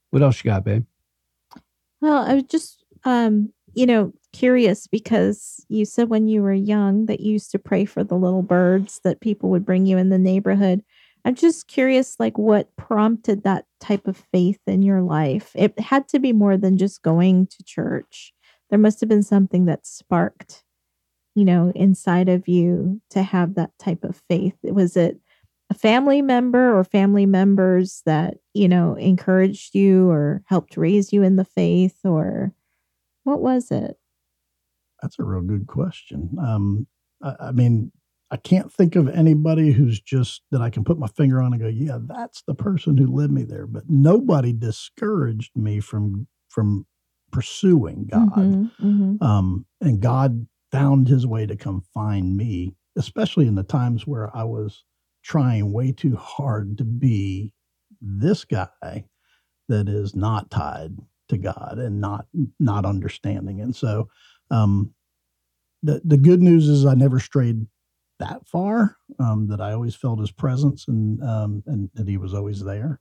What 0.10 0.24
else 0.24 0.43
you 0.43 0.50
got, 0.50 0.63
babe? 0.63 0.86
Well, 2.02 2.24
I 2.24 2.34
was 2.34 2.43
just, 2.43 2.84
um, 3.04 3.54
you 3.74 3.86
know, 3.86 4.13
curious 4.34 4.88
because 4.88 5.65
you 5.69 5.86
said 5.86 6.10
when 6.10 6.28
you 6.28 6.41
were 6.41 6.54
young 6.54 7.06
that 7.06 7.19
you 7.19 7.34
used 7.34 7.52
to 7.52 7.60
pray 7.60 7.86
for 7.86 8.04
the 8.04 8.17
little 8.17 8.41
birds 8.41 9.00
that 9.04 9.21
people 9.21 9.50
would 9.50 9.65
bring 9.65 9.86
you 9.86 9.97
in 9.97 10.10
the 10.10 10.17
neighborhood. 10.17 10.84
I'm 11.24 11.36
just 11.36 11.67
curious, 11.67 12.15
like, 12.19 12.38
what 12.38 12.76
prompted 12.78 13.43
that 13.43 13.65
type 13.80 14.08
of 14.08 14.17
faith 14.32 14.60
in 14.65 14.82
your 14.82 15.02
life? 15.02 15.52
It 15.54 15.80
had 15.80 16.08
to 16.10 16.19
be 16.19 16.34
more 16.34 16.58
than 16.58 16.78
just 16.78 17.04
going 17.04 17.47
to 17.47 17.63
church. 17.63 18.34
There 18.69 18.80
must 18.80 19.00
have 19.02 19.10
been 19.10 19.21
something 19.21 19.65
that 19.65 19.86
sparked, 19.86 20.63
you 21.36 21.45
know, 21.45 21.71
inside 21.76 22.28
of 22.28 22.47
you 22.47 23.02
to 23.12 23.21
have 23.21 23.54
that 23.54 23.71
type 23.78 24.04
of 24.04 24.21
faith. 24.28 24.56
Was 24.63 24.97
it 24.97 25.19
a 25.71 25.73
family 25.73 26.21
member 26.21 26.77
or 26.77 26.84
family 26.84 27.25
members 27.25 28.03
that 28.05 28.36
you 28.53 28.67
know 28.67 28.95
encouraged 28.95 29.73
you 29.73 30.10
or 30.10 30.43
helped 30.47 30.75
raise 30.77 31.13
you 31.13 31.23
in 31.23 31.38
the 31.38 31.45
faith 31.45 31.97
or 32.03 32.53
what 33.23 33.41
was 33.41 33.71
it 33.71 33.97
That's 35.01 35.17
a 35.17 35.23
real 35.23 35.41
good 35.41 35.67
question. 35.67 36.36
Um, 36.39 36.88
I, 37.23 37.36
I 37.47 37.51
mean, 37.53 37.91
I 38.31 38.38
can't 38.38 38.71
think 38.71 38.95
of 38.97 39.10
anybody 39.10 39.71
who's 39.71 39.99
just 40.01 40.41
that 40.51 40.62
I 40.62 40.69
can 40.69 40.84
put 40.84 40.99
my 40.99 41.07
finger 41.07 41.41
on 41.41 41.53
and 41.53 41.62
go, 41.62 41.67
yeah, 41.67 41.99
that's 42.01 42.43
the 42.43 42.53
person 42.55 42.97
who 42.97 43.07
led 43.07 43.31
me 43.31 43.43
there. 43.43 43.65
But 43.65 43.89
nobody 43.89 44.53
discouraged 44.53 45.55
me 45.55 45.79
from 45.79 46.27
from 46.49 46.86
pursuing 47.31 48.07
God. 48.12 48.34
Mhm, 48.36 48.71
mhm. 48.81 49.21
um, 49.21 49.65
and 49.81 50.01
God 50.01 50.47
found 50.71 51.07
his 51.07 51.25
way 51.25 51.45
to 51.45 51.55
come 51.55 51.81
find 51.93 52.36
me, 52.36 52.75
especially 52.97 53.47
in 53.47 53.55
the 53.55 53.63
times 53.63 54.05
where 54.05 54.36
I 54.36 54.43
was 54.43 54.84
trying 55.23 55.71
way 55.71 55.91
too 55.91 56.15
hard 56.15 56.77
to 56.77 56.84
be 56.84 57.53
this 58.01 58.45
guy 58.45 59.05
that 59.69 59.88
is 59.89 60.15
not 60.15 60.49
tied 60.51 60.95
to 61.29 61.38
God 61.38 61.75
and 61.79 62.01
not 62.01 62.25
not 62.60 62.86
understanding. 62.86 63.62
And 63.62 63.75
so 63.75 64.10
um, 64.51 64.93
the 65.84 66.01
the 66.05 66.17
good 66.17 66.41
news 66.41 66.67
is 66.67 66.86
I 66.86 66.93
never 66.95 67.19
strayed 67.19 67.65
that 68.19 68.47
far. 68.47 68.97
Um, 69.19 69.47
that 69.47 69.62
I 69.62 69.73
always 69.73 69.95
felt 69.95 70.19
his 70.19 70.31
presence 70.31 70.88
and 70.88 71.21
um, 71.23 71.63
and 71.67 71.89
that 71.95 72.07
he 72.07 72.17
was 72.17 72.34
always 72.34 72.63
there. 72.63 72.99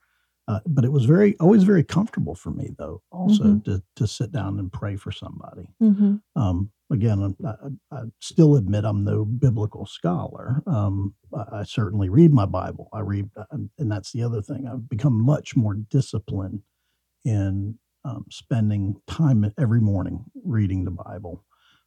Uh, 0.48 0.60
but 0.66 0.84
it 0.84 0.92
was 0.92 1.04
very 1.04 1.36
always 1.38 1.62
very 1.64 1.84
comfortable 1.84 2.34
for 2.34 2.50
me 2.50 2.70
though 2.78 3.02
also 3.12 3.44
Mhm. 3.44 3.64
to 3.64 3.82
to 3.96 4.06
sit 4.06 4.32
down 4.32 4.58
and 4.58 4.72
pray 4.72 4.96
for 4.96 5.12
somebody 5.12 5.68
Mhm. 5.82 6.20
um, 6.36 6.70
again, 6.90 7.34
I, 7.44 7.48
I, 7.50 7.98
I 7.98 8.02
still 8.20 8.56
admit 8.56 8.84
I'm 8.84 9.04
no 9.04 9.24
biblical 9.24 9.86
scholar. 9.86 10.62
Um, 10.66 11.14
I, 11.34 11.60
I 11.60 11.62
certainly 11.64 12.08
read 12.08 12.32
my 12.32 12.46
Bible. 12.46 12.88
I 12.92 13.00
read, 13.00 13.30
uh, 13.36 13.44
and 13.78 13.90
that's 13.90 14.12
the 14.12 14.22
other 14.22 14.42
thing. 14.42 14.66
I've 14.66 14.88
become 14.88 15.20
much 15.20 15.56
more 15.56 15.74
disciplined 15.74 16.62
in 17.24 17.78
um, 18.04 18.24
spending 18.30 18.96
time 19.06 19.52
every 19.58 19.80
morning 19.80 20.24
reading 20.44 20.84
the 20.84 20.90
Bible, 20.90 21.44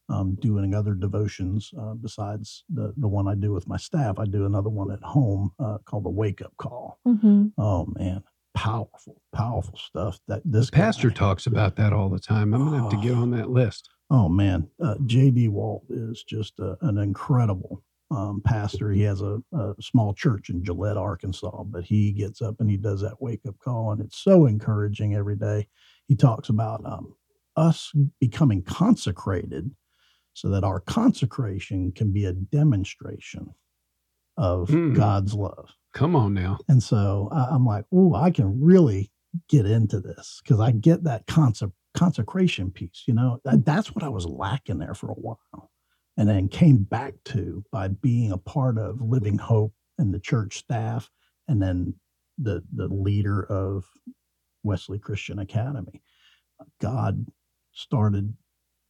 um, 0.09 0.35
doing 0.39 0.75
other 0.75 0.93
devotions 0.93 1.71
uh, 1.79 1.93
besides 1.95 2.63
the 2.69 2.93
the 2.97 3.07
one 3.07 3.27
I 3.27 3.33
do 3.35 3.51
with 3.51 3.67
my 3.67 3.77
staff. 3.77 4.19
I 4.19 4.25
do 4.25 4.45
another 4.45 4.69
one 4.69 4.91
at 4.91 5.01
home 5.01 5.51
uh, 5.59 5.79
called 5.85 6.05
the 6.05 6.09
Wake 6.09 6.41
Up 6.41 6.53
Call. 6.57 6.99
Mhm. 7.07 7.51
Oh 7.57 7.87
man, 7.97 8.23
powerful, 8.53 9.21
powerful 9.33 9.77
stuff. 9.77 10.19
That 10.27 10.43
this 10.45 10.69
Pastor 10.69 11.09
guy- 11.09 11.15
talks 11.15 11.47
about 11.47 11.75
that 11.77 11.93
all 11.93 12.09
the 12.09 12.19
time. 12.19 12.53
I'm 12.53 12.67
going 12.67 12.73
to 12.77 12.81
have 12.81 12.91
to 12.91 13.07
get 13.07 13.17
on 13.17 13.31
that 13.31 13.49
list. 13.49 13.89
Oh 14.09 14.29
man, 14.29 14.67
uh, 14.83 14.95
J.D. 15.05 15.47
Walt 15.49 15.85
is 15.89 16.23
just 16.23 16.59
a, 16.59 16.77
an 16.81 16.97
incredible 16.97 17.83
um, 18.11 18.41
pastor. 18.45 18.91
He 18.91 19.01
has 19.03 19.21
a, 19.21 19.39
a 19.53 19.73
small 19.81 20.13
church 20.13 20.49
in 20.49 20.63
Gillette, 20.63 20.97
Arkansas, 20.97 21.63
but 21.63 21.83
he 21.83 22.11
gets 22.11 22.41
up 22.41 22.55
and 22.59 22.69
he 22.69 22.77
does 22.77 23.01
that 23.01 23.21
wake 23.21 23.41
up 23.47 23.55
call, 23.63 23.91
and 23.91 24.01
it's 24.01 24.17
so 24.17 24.45
encouraging 24.45 25.15
every 25.15 25.35
day. 25.35 25.67
He 26.07 26.15
talks 26.15 26.49
about 26.49 26.85
um, 26.85 27.15
us 27.55 27.91
becoming 28.19 28.61
consecrated, 28.61 29.71
so 30.33 30.49
that 30.49 30.63
our 30.63 30.79
consecration 30.79 31.91
can 31.91 32.11
be 32.11 32.25
a 32.25 32.33
demonstration 32.33 33.53
of 34.37 34.67
Mm. 34.69 34.95
God's 34.95 35.33
love. 35.33 35.69
Come 35.93 36.15
on 36.15 36.33
now. 36.33 36.57
And 36.67 36.81
so 36.81 37.29
I, 37.31 37.49
I'm 37.51 37.65
like, 37.65 37.85
oh, 37.93 38.15
I 38.15 38.31
can 38.31 38.59
really 38.59 39.11
get 39.47 39.65
into 39.65 39.99
this 39.99 40.41
because 40.43 40.59
I 40.59 40.71
get 40.71 41.03
that 41.03 41.27
conse- 41.27 41.71
consecration 41.93 42.71
piece. 42.71 43.03
You 43.07 43.13
know, 43.13 43.39
that, 43.45 43.65
that's 43.65 43.93
what 43.95 44.03
I 44.03 44.09
was 44.09 44.25
lacking 44.25 44.79
there 44.79 44.93
for 44.93 45.09
a 45.09 45.15
while. 45.15 45.71
And 46.17 46.29
then 46.29 46.47
came 46.47 46.83
back 46.83 47.15
to 47.25 47.63
by 47.71 47.87
being 47.87 48.31
a 48.31 48.37
part 48.37 48.77
of 48.77 49.01
Living 49.01 49.37
Hope 49.37 49.73
and 49.97 50.13
the 50.13 50.19
church 50.19 50.57
staff, 50.57 51.09
and 51.47 51.61
then 51.61 51.95
the 52.37 52.63
the 52.73 52.87
leader 52.87 53.43
of 53.43 53.85
Wesley 54.63 54.99
Christian 54.99 55.39
Academy. 55.39 56.03
God 56.79 57.25
started 57.71 58.35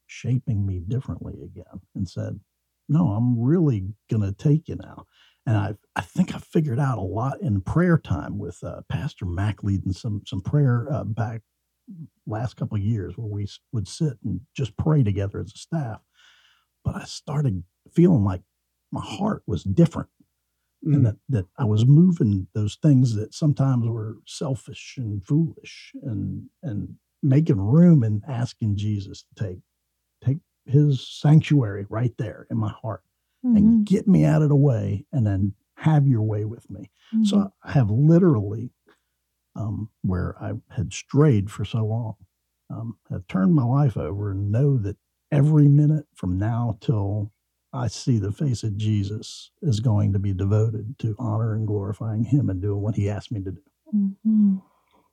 shaping 0.07 0.65
me 0.65 0.79
differently 0.79 1.41
again 1.43 1.81
and 1.95 2.07
said, 2.07 2.39
No, 2.89 3.09
I'm 3.09 3.39
really 3.39 3.93
gonna 4.09 4.33
take 4.33 4.67
you 4.67 4.75
now 4.75 5.05
and 5.45 5.57
I 5.57 5.73
I 5.95 6.01
think 6.01 6.33
I 6.35 6.39
figured 6.39 6.79
out 6.79 6.97
a 6.97 7.01
lot 7.01 7.41
in 7.41 7.61
prayer 7.61 7.97
time 7.97 8.37
with 8.37 8.63
uh, 8.63 8.81
Pastor 8.89 9.25
Mac 9.25 9.63
leading 9.63 9.93
some 9.93 10.21
some 10.25 10.41
prayer 10.41 10.87
uh, 10.91 11.03
back 11.03 11.41
last 12.25 12.55
couple 12.55 12.77
of 12.77 12.83
years 12.83 13.17
where 13.17 13.27
we 13.27 13.47
would 13.71 13.87
sit 13.87 14.17
and 14.23 14.41
just 14.55 14.75
pray 14.77 15.03
together 15.03 15.39
as 15.39 15.51
a 15.53 15.57
staff. 15.57 16.01
But 16.83 16.95
I 16.95 17.03
started 17.05 17.63
feeling 17.93 18.23
like 18.23 18.41
my 18.91 19.01
heart 19.03 19.43
was 19.47 19.63
different 19.63 20.09
Mm. 20.85 20.95
and 20.95 21.05
that, 21.05 21.15
that 21.29 21.45
I 21.57 21.63
was 21.63 21.85
moving 21.85 22.47
those 22.53 22.75
things 22.75 23.15
that 23.15 23.33
sometimes 23.33 23.87
were 23.87 24.17
selfish 24.27 24.95
and 24.97 25.25
foolish 25.25 25.93
and 26.03 26.49
and 26.61 26.97
making 27.21 27.55
room 27.61 28.03
and 28.03 28.21
asking 28.27 28.75
Jesus 28.75 29.23
to 29.23 29.43
take 29.45 29.59
take 30.21 30.39
his 30.65 31.07
sanctuary 31.07 31.85
right 31.89 32.13
there 32.17 32.47
in 32.51 32.57
my 32.57 32.71
heart 32.81 33.03
Mhm. 33.45 33.55
and 33.57 33.85
get 33.85 34.09
me 34.09 34.25
out 34.25 34.41
of 34.41 34.49
the 34.49 34.57
way 34.57 35.05
and 35.13 35.25
then 35.25 35.53
have 35.77 36.05
your 36.05 36.21
way 36.21 36.43
with 36.43 36.69
me. 36.69 36.91
Mhm. 37.13 37.27
So 37.27 37.53
I 37.63 37.71
have 37.71 37.89
literally, 37.89 38.69
um, 39.55 39.89
where 40.01 40.35
I 40.41 40.53
had 40.75 40.93
strayed 40.93 41.49
for 41.51 41.65
so 41.65 41.85
long, 41.85 42.15
um, 42.69 42.97
have 43.11 43.27
turned 43.27 43.53
my 43.53 43.63
life 43.63 43.97
over 43.97 44.31
and 44.31 44.51
know 44.51 44.77
that 44.77 44.97
every 45.31 45.67
minute 45.67 46.05
from 46.15 46.37
now 46.37 46.77
till 46.81 47.31
I 47.71 47.87
see 47.87 48.19
the 48.19 48.31
face 48.31 48.63
of 48.63 48.77
Jesus 48.77 49.51
is 49.61 49.79
going 49.79 50.13
to 50.13 50.19
be 50.19 50.33
devoted 50.33 50.97
to 50.99 51.15
honor 51.19 51.55
and 51.55 51.65
glorifying 51.67 52.23
Him 52.23 52.49
and 52.49 52.61
doing 52.61 52.81
what 52.81 52.95
He 52.95 53.09
asked 53.09 53.31
me 53.31 53.41
to 53.41 53.51
do. 53.51 53.61
Mhm. 54.25 54.61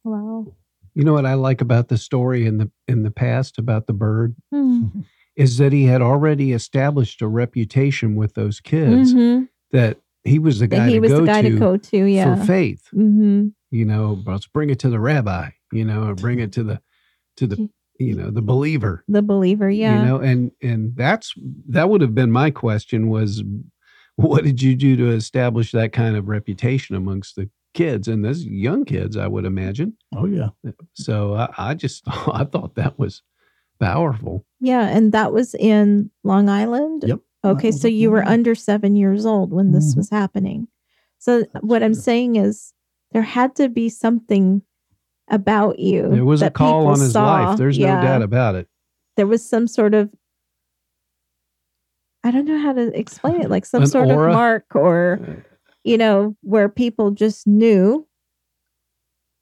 wow 0.05 0.46
You 0.94 1.05
know 1.05 1.12
what 1.12 1.26
I 1.26 1.35
like 1.35 1.61
about 1.61 1.88
the 1.88 1.98
story 1.98 2.46
in 2.46 2.59
the 2.59 2.70
in 2.88 3.03
the 3.03 3.11
past 3.11 3.59
about 3.59 3.87
the 3.87 3.92
bird 3.92 4.35
Hmm. 4.50 4.87
is 5.37 5.59
that 5.59 5.72
he 5.72 5.85
had 5.85 6.03
already 6.03 6.53
established 6.53 7.22
a 7.22 7.29
reputation 7.29 8.16
with 8.16 8.35
those 8.35 8.61
kids 8.61 9.14
Mhm. 9.14 9.48
that 9.72 9.98
he 10.24 10.38
was 10.38 10.59
the 10.59 10.66
That 10.66 10.76
guy 10.76 10.88
he 10.88 10.94
to 10.94 11.00
was 11.00 11.12
go 11.12 11.20
the 11.20 11.26
guy 11.26 11.42
to, 11.42 11.50
to 11.50 11.59
go 11.59 11.76
to. 11.76 12.05
Yeah. 12.05 12.35
for 12.37 12.44
faith. 12.44 12.88
hmm 12.88 13.48
You 13.71 13.85
know, 13.85 14.23
let's 14.27 14.47
bring 14.47 14.71
it 14.71 14.79
to 14.81 14.91
the 14.91 15.01
rabbi. 15.01 15.51
You 15.73 15.85
know, 15.85 16.09
or 16.09 16.15
bring 16.15 16.41
it 16.41 16.53
to 16.55 16.63
the 16.65 16.81
to 17.37 17.47
the 17.47 17.69
you 17.99 18.15
know 18.17 18.31
the 18.31 18.43
believer. 18.43 19.05
The 19.09 19.23
believer. 19.23 19.71
Yeah. 19.71 20.01
You 20.01 20.07
know, 20.09 20.17
and 20.19 20.51
and 20.63 20.97
that's 20.97 21.33
that 21.69 21.89
would 21.89 22.01
have 22.01 22.15
been 22.15 22.33
my 22.33 22.51
question 22.51 23.09
was, 23.09 23.43
what 24.17 24.43
did 24.45 24.61
you 24.63 24.75
do 24.75 24.97
to 24.97 25.11
establish 25.11 25.73
that 25.73 25.93
kind 25.93 26.17
of 26.17 26.29
reputation 26.29 26.97
amongst 26.97 27.37
the 27.37 27.49
kids 27.73 28.09
and 28.09 28.25
those 28.25 28.45
young 28.45 28.85
kids? 28.85 29.17
I 29.17 29.29
would 29.29 29.45
imagine. 29.45 29.97
Oh 30.17 30.27
yeah. 30.27 30.49
So 30.95 31.35
I, 31.35 31.49
I 31.57 31.75
just 31.75 32.03
I 32.07 32.45
thought 32.45 32.75
that 32.75 32.99
was 32.99 33.23
powerful. 33.79 34.45
Yeah, 34.61 34.89
and 34.89 35.13
that 35.13 35.33
was 35.33 35.55
in 35.55 36.11
Long 36.25 36.49
Island. 36.49 37.05
Yep. 37.07 37.21
Okay, 37.43 37.71
so 37.73 37.89
you 37.89 38.11
were 38.11 38.23
under 38.23 38.55
seven 38.55 38.97
years 38.97 39.25
old 39.25 39.51
when 39.53 39.73
this 39.73 39.95
Mhm. 39.95 39.99
was 39.99 40.11
happening. 40.11 40.69
So 41.19 41.41
That's 41.43 41.65
what 41.65 41.83
I'm 41.83 41.95
saying 41.95 42.37
is 42.37 42.75
there 43.12 43.23
had 43.23 43.57
to 43.57 43.68
be 43.68 43.88
something 43.88 44.62
about 45.29 45.79
you. 45.79 46.09
There 46.11 46.25
was 46.25 46.42
a 46.42 46.51
call 46.51 46.87
on 46.88 47.01
his 47.01 47.12
saw. 47.12 47.25
life. 47.25 47.59
There's 47.59 47.79
Yeah. 47.79 47.96
no 47.96 48.03
doubt 48.03 48.23
about 48.23 48.55
it. 48.57 48.68
There 49.16 49.27
was 49.27 49.49
some 49.49 49.66
sort 49.66 49.94
of 49.94 50.11
I 52.23 52.31
don't 52.31 52.44
know 52.44 52.59
how 52.59 52.75
to 52.75 52.96
explain 52.99 53.40
it, 53.40 53.49
like 53.49 53.64
some 53.64 53.83
An 53.83 53.88
sort 53.88 54.09
aura? 54.09 54.29
of 54.29 54.35
mark 54.35 54.64
or 54.75 55.44
you 55.85 55.96
know, 55.96 56.37
where 56.42 56.68
people 56.68 57.11
just 57.11 57.46
knew 57.46 58.07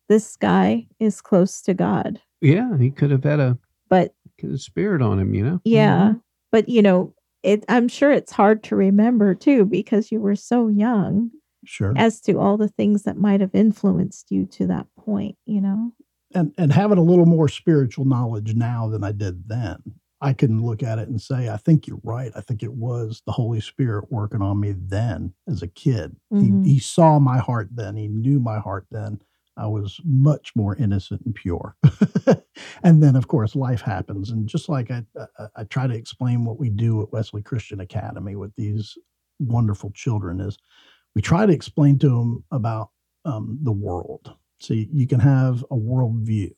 this 0.08 0.36
guy 0.36 0.86
is 1.00 1.20
close 1.20 1.60
to 1.62 1.74
God. 1.74 2.20
Yeah, 2.40 2.78
he 2.78 2.90
could 2.90 3.10
have 3.10 3.24
had 3.24 3.40
a, 3.40 3.58
But 3.90 4.14
a 4.44 4.56
spirit 4.56 5.02
on 5.02 5.18
him. 5.18 5.34
You 5.34 5.44
know. 5.44 5.60
Yeah. 5.64 6.10
Mm-hmm. 6.10 6.18
But 6.52 6.68
you 6.68 6.82
know, 6.82 7.14
it 7.42 7.64
I'm 7.68 7.88
sure 7.88 8.12
it's 8.12 8.32
hard 8.32 8.62
to 8.64 8.76
remember 8.76 9.34
too 9.34 9.64
because 9.64 10.12
you 10.12 10.20
were 10.20 10.36
so 10.36 10.68
young 10.68 11.30
Sure. 11.68 11.92
as 11.96 12.20
to 12.22 12.38
all 12.38 12.56
the 12.56 12.68
things 12.68 13.02
that 13.04 13.16
might 13.18 13.40
have 13.40 13.54
influenced 13.54 14.30
you 14.30 14.46
to 14.46 14.66
that 14.68 14.86
point, 14.98 15.36
you 15.46 15.60
know. 15.60 15.92
and 16.34 16.52
and 16.58 16.72
having 16.72 16.98
a 16.98 17.02
little 17.02 17.26
more 17.26 17.48
spiritual 17.48 18.04
knowledge 18.04 18.54
now 18.54 18.88
than 18.88 19.04
I 19.04 19.12
did 19.12 19.48
then, 19.48 19.76
I 20.20 20.32
can 20.32 20.62
look 20.62 20.82
at 20.82 20.98
it 20.98 21.08
and 21.08 21.20
say, 21.20 21.48
I 21.48 21.56
think 21.58 21.86
you're 21.86 22.00
right. 22.02 22.32
I 22.34 22.40
think 22.40 22.62
it 22.62 22.72
was 22.72 23.22
the 23.26 23.32
Holy 23.32 23.60
Spirit 23.60 24.10
working 24.10 24.42
on 24.42 24.58
me 24.60 24.74
then 24.76 25.34
as 25.46 25.62
a 25.62 25.68
kid. 25.68 26.16
Mhm. 26.32 26.64
He, 26.64 26.72
he 26.74 26.78
saw 26.80 27.18
my 27.18 27.38
heart 27.38 27.68
then. 27.72 27.96
He 27.96 28.08
knew 28.08 28.40
my 28.40 28.58
heart 28.58 28.86
then. 28.90 29.20
I 29.56 29.66
was 29.66 30.00
much 30.04 30.54
more 30.54 30.76
innocent 30.76 31.22
and 31.24 31.34
pure. 31.34 31.76
and 32.84 33.02
then, 33.02 33.16
of 33.16 33.26
course, 33.28 33.56
life 33.56 33.80
happens. 33.80 34.30
And 34.30 34.48
just 34.48 34.68
like 34.68 34.90
I, 34.90 35.04
I, 35.38 35.46
I 35.56 35.64
try 35.64 35.86
to 35.88 35.94
explain 35.94 36.44
what 36.44 36.58
we 36.60 36.70
do 36.70 37.02
at 37.02 37.12
Wesley 37.12 37.42
Christian 37.42 37.80
Academy 37.80 38.36
with 38.36 38.54
these 38.56 38.96
wonderful 39.40 39.90
children 39.90 40.40
is 40.40 40.56
we 41.18 41.22
try 41.22 41.44
to 41.44 41.52
explain 41.52 41.98
to 41.98 42.08
them 42.08 42.44
about 42.52 42.90
um, 43.24 43.58
the 43.64 43.72
world. 43.72 44.36
So 44.60 44.72
you, 44.72 44.86
you 44.92 45.06
can 45.08 45.18
have 45.18 45.64
a 45.68 45.74
worldview. 45.74 46.52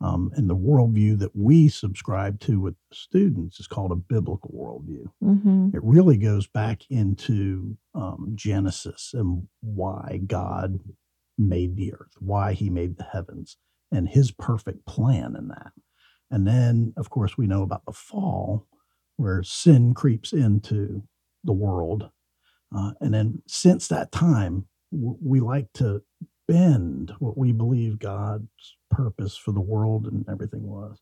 Um, 0.00 0.30
and 0.36 0.48
the 0.48 0.54
worldview 0.54 1.18
that 1.18 1.34
we 1.34 1.68
subscribe 1.68 2.38
to 2.42 2.60
with 2.60 2.76
students 2.92 3.58
is 3.58 3.66
called 3.66 3.90
a 3.90 3.96
biblical 3.96 4.52
worldview. 4.54 5.06
Mm-hmm. 5.20 5.70
It 5.74 5.82
really 5.82 6.16
goes 6.16 6.46
back 6.46 6.82
into 6.90 7.76
um, 7.92 8.34
Genesis 8.36 9.14
and 9.14 9.48
why 9.62 10.20
God 10.28 10.78
made 11.36 11.74
the 11.74 11.92
earth, 11.92 12.14
why 12.20 12.52
he 12.52 12.70
made 12.70 12.98
the 12.98 13.08
heavens, 13.12 13.56
and 13.90 14.08
his 14.08 14.30
perfect 14.30 14.86
plan 14.86 15.34
in 15.36 15.48
that. 15.48 15.72
And 16.30 16.46
then, 16.46 16.92
of 16.96 17.10
course, 17.10 17.36
we 17.36 17.48
know 17.48 17.64
about 17.64 17.84
the 17.84 17.92
fall 17.92 18.68
where 19.16 19.42
sin 19.42 19.92
creeps 19.92 20.32
into 20.32 21.02
the 21.42 21.52
world. 21.52 22.10
Uh, 22.74 22.92
and 23.00 23.12
then 23.12 23.42
since 23.46 23.88
that 23.88 24.12
time, 24.12 24.66
w- 24.92 25.18
we 25.22 25.40
like 25.40 25.72
to 25.74 26.02
bend 26.48 27.12
what 27.18 27.36
we 27.36 27.52
believe 27.52 27.98
God's 27.98 28.76
purpose 28.90 29.36
for 29.36 29.52
the 29.52 29.60
world 29.60 30.06
and 30.06 30.24
everything 30.28 30.62
was. 30.62 30.98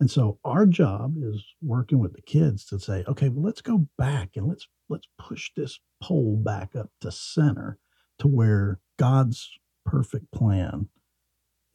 And 0.00 0.10
so 0.10 0.38
our 0.44 0.66
job 0.66 1.14
is 1.22 1.44
working 1.62 2.00
with 2.00 2.14
the 2.14 2.22
kids 2.22 2.64
to 2.66 2.80
say, 2.80 3.04
okay, 3.06 3.28
well, 3.28 3.44
let's 3.44 3.60
go 3.60 3.86
back 3.96 4.30
and 4.34 4.48
let's 4.48 4.66
let's 4.88 5.06
push 5.18 5.50
this 5.56 5.78
pole 6.02 6.36
back 6.36 6.74
up 6.74 6.90
to 7.02 7.12
center 7.12 7.78
to 8.18 8.26
where 8.26 8.80
God's 8.98 9.48
perfect 9.86 10.30
plan 10.32 10.88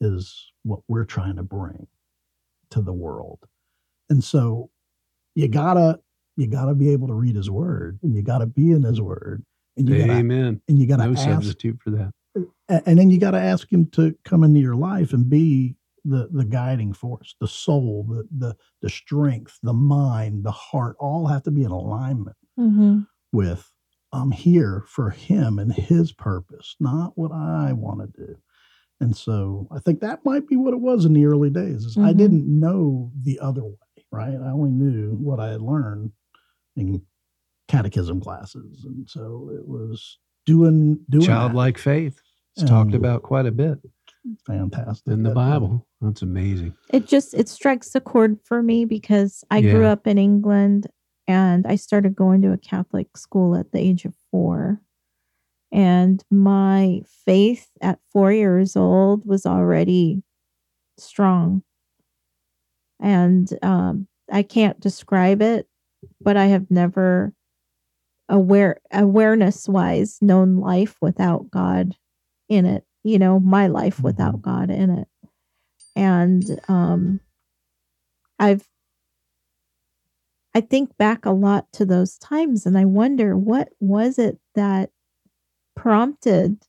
is 0.00 0.52
what 0.62 0.80
we're 0.88 1.04
trying 1.04 1.36
to 1.36 1.42
bring 1.42 1.86
to 2.70 2.82
the 2.82 2.92
world. 2.92 3.40
And 4.10 4.22
so 4.22 4.70
you 5.34 5.48
gotta 5.48 6.00
you 6.38 6.46
gotta 6.46 6.74
be 6.74 6.90
able 6.90 7.08
to 7.08 7.14
read 7.14 7.34
his 7.36 7.50
word 7.50 7.98
and 8.02 8.14
you 8.14 8.22
gotta 8.22 8.46
be 8.46 8.70
in 8.70 8.82
his 8.84 9.00
word 9.00 9.44
and 9.76 9.88
you 9.88 9.98
gotta 9.98 10.12
Amen. 10.20 10.60
and 10.68 10.78
you 10.78 10.86
gotta 10.86 11.04
No 11.06 11.12
ask 11.12 11.24
substitute 11.24 11.78
for 11.82 11.90
that. 11.90 12.12
a- 12.68 12.88
and 12.88 12.98
then 12.98 13.10
you 13.10 13.18
got 13.18 13.32
to 13.32 13.40
ask 13.40 13.70
him 13.72 13.86
to 13.92 14.14
come 14.24 14.44
into 14.44 14.60
your 14.60 14.76
life 14.76 15.12
and 15.12 15.28
be 15.28 15.74
the 16.04 16.28
the 16.32 16.44
guiding 16.44 16.92
force 16.92 17.34
the 17.40 17.48
soul 17.48 18.06
the 18.08 18.24
the 18.46 18.56
the 18.82 18.88
strength 18.88 19.58
the 19.64 19.72
mind 19.72 20.44
the 20.44 20.50
heart 20.52 20.96
all 21.00 21.26
have 21.26 21.42
to 21.42 21.50
be 21.50 21.64
in 21.64 21.70
alignment 21.72 22.36
Mm-hmm. 22.58 23.00
with 23.32 23.70
i'm 24.12 24.30
here 24.30 24.84
for 24.86 25.10
him 25.10 25.58
and 25.58 25.72
his 25.72 26.12
purpose 26.12 26.76
not 26.80 27.12
what 27.16 27.32
i 27.32 27.72
want 27.72 28.00
to 28.00 28.26
do 28.26 28.36
and 29.00 29.16
so 29.16 29.66
i 29.72 29.78
think 29.80 30.00
that 30.00 30.24
might 30.24 30.46
be 30.46 30.56
what 30.56 30.72
it 30.74 30.80
was 30.80 31.04
in 31.04 31.12
the 31.14 31.24
early 31.26 31.50
days 31.50 31.84
is 31.84 31.98
i 31.98 32.12
Mhm. 32.12 32.16
didn't 32.16 32.46
know 32.60 33.10
the 33.22 33.38
other 33.40 33.64
way 33.64 34.04
right 34.12 34.34
i 34.34 34.50
only 34.50 34.70
knew 34.70 35.16
what 35.20 35.40
i 35.40 35.48
had 35.50 35.60
learned 35.62 36.10
in 36.78 37.02
catechism 37.68 38.20
classes 38.20 38.84
and 38.84 39.08
so 39.08 39.50
it 39.52 39.66
was 39.66 40.18
doing 40.46 40.98
doing 41.10 41.20
that. 41.22 41.26
Childlike 41.26 41.78
faith. 41.78 42.20
It's 42.56 42.68
talked 42.68 42.90
Um, 42.94 42.94
about 42.94 43.22
quite 43.22 43.44
a 43.46 43.52
bit 43.52 43.78
fantastic 44.46 45.12
in 45.12 45.22
the 45.22 45.30
That- 45.30 45.34
Bible. 45.34 45.86
That's 46.00 46.22
amazing. 46.22 46.74
It 46.92 47.06
just 47.06 47.34
it 47.34 47.48
strikes 47.48 47.94
a 47.94 48.00
chord 48.00 48.38
for 48.44 48.62
me 48.62 48.84
because 48.84 49.44
I 49.50 49.60
grew 49.60 49.84
up 49.84 50.06
in 50.06 50.16
England 50.16 50.86
and 51.26 51.66
I 51.66 51.74
started 51.76 52.14
going 52.16 52.40
to 52.42 52.52
a 52.52 52.58
Catholic 52.58 53.16
school 53.16 53.54
at 53.56 53.72
the 53.72 53.78
age 53.80 54.04
of 54.06 54.14
four. 54.30 54.80
And 55.70 56.24
my 56.30 57.02
faith 57.26 57.68
at 57.82 57.98
four 58.12 58.32
years 58.32 58.74
old 58.76 59.26
was 59.26 59.44
already 59.44 60.22
strong. 60.96 61.62
And 63.00 63.48
um, 63.62 64.08
I 64.32 64.42
can't 64.42 64.80
describe 64.80 65.42
it, 65.42 65.68
but 66.20 66.36
I 66.36 66.46
have 66.46 66.70
never 66.70 67.32
aware 68.28 68.80
awareness 68.92 69.68
wise 69.68 70.18
known 70.20 70.56
life 70.56 70.96
without 71.00 71.50
God 71.50 71.94
in 72.48 72.66
it. 72.66 72.84
You 73.04 73.18
know, 73.18 73.40
my 73.40 73.68
life 73.68 74.02
without 74.02 74.42
God 74.42 74.70
in 74.70 74.90
it. 74.90 75.08
And 75.96 76.60
um 76.68 77.20
I've 78.38 78.68
I 80.54 80.60
think 80.60 80.96
back 80.96 81.24
a 81.24 81.30
lot 81.30 81.72
to 81.74 81.84
those 81.84 82.18
times 82.18 82.66
and 82.66 82.76
I 82.76 82.84
wonder 82.84 83.36
what 83.36 83.70
was 83.80 84.18
it 84.18 84.38
that 84.54 84.90
prompted 85.76 86.64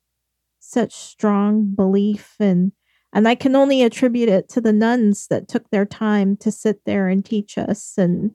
such 0.60 0.94
strong 0.94 1.74
belief 1.74 2.36
and 2.40 2.72
and 3.12 3.28
I 3.28 3.34
can 3.34 3.56
only 3.56 3.82
attribute 3.82 4.30
it 4.30 4.50
to 4.50 4.62
the 4.62 4.72
nuns 4.72 5.28
that 5.28 5.48
took 5.48 5.70
their 5.72 5.86
time 5.86 6.38
to 6.38 6.52
sit 6.52 6.86
there 6.86 7.08
and 7.08 7.26
teach 7.26 7.58
us 7.58 7.96
and 7.98 8.32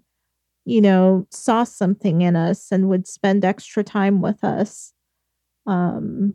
you 0.65 0.81
know 0.81 1.27
saw 1.31 1.65
something 1.65 2.23
in 2.23 2.37
us 2.37 2.73
and 2.73 2.89
would 2.89 3.07
spend 3.07 3.45
extra 3.45 3.85
time 3.85 4.21
with 4.21 4.43
us 4.45 4.93
um 5.67 6.35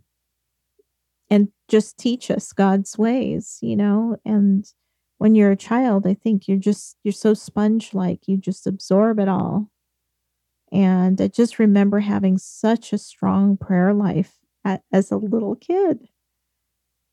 and 1.30 1.50
just 1.68 1.98
teach 1.98 2.32
us 2.32 2.52
God's 2.54 2.98
ways 2.98 3.60
you 3.62 3.76
know? 3.76 4.18
And 4.26 4.65
when 5.18 5.36
you're 5.36 5.52
a 5.52 5.56
child 5.58 6.08
i 6.08 6.13
think 6.13 6.48
you're 6.48 6.58
just 6.58 6.98
you're 7.04 7.12
so 7.12 7.34
sponge 7.34 7.94
like 7.94 8.28
you 8.28 8.38
just 8.38 8.65
absorb 8.68 9.20
it 9.20 9.28
all. 9.28 9.70
And 10.72 11.20
i 11.22 11.28
just 11.28 11.60
remember 11.60 12.00
having 12.00 12.38
such 12.38 12.94
a 12.94 12.98
strong 12.98 13.58
prayer 13.58 13.94
life 13.94 14.38
at, 14.65 14.84
as 14.92 15.12
a 15.12 15.17
little 15.17 15.56
kid 15.56 16.08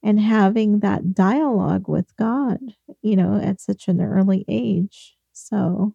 and 0.02 0.20
having 0.20 0.80
that 0.80 1.14
dialogue 1.14 1.88
with 1.88 2.14
god 2.16 2.58
you 3.02 3.16
know 3.16 3.40
at 3.40 3.60
such 3.60 3.88
an 3.88 4.00
early 4.00 4.44
age. 4.48 5.16
So 5.32 5.94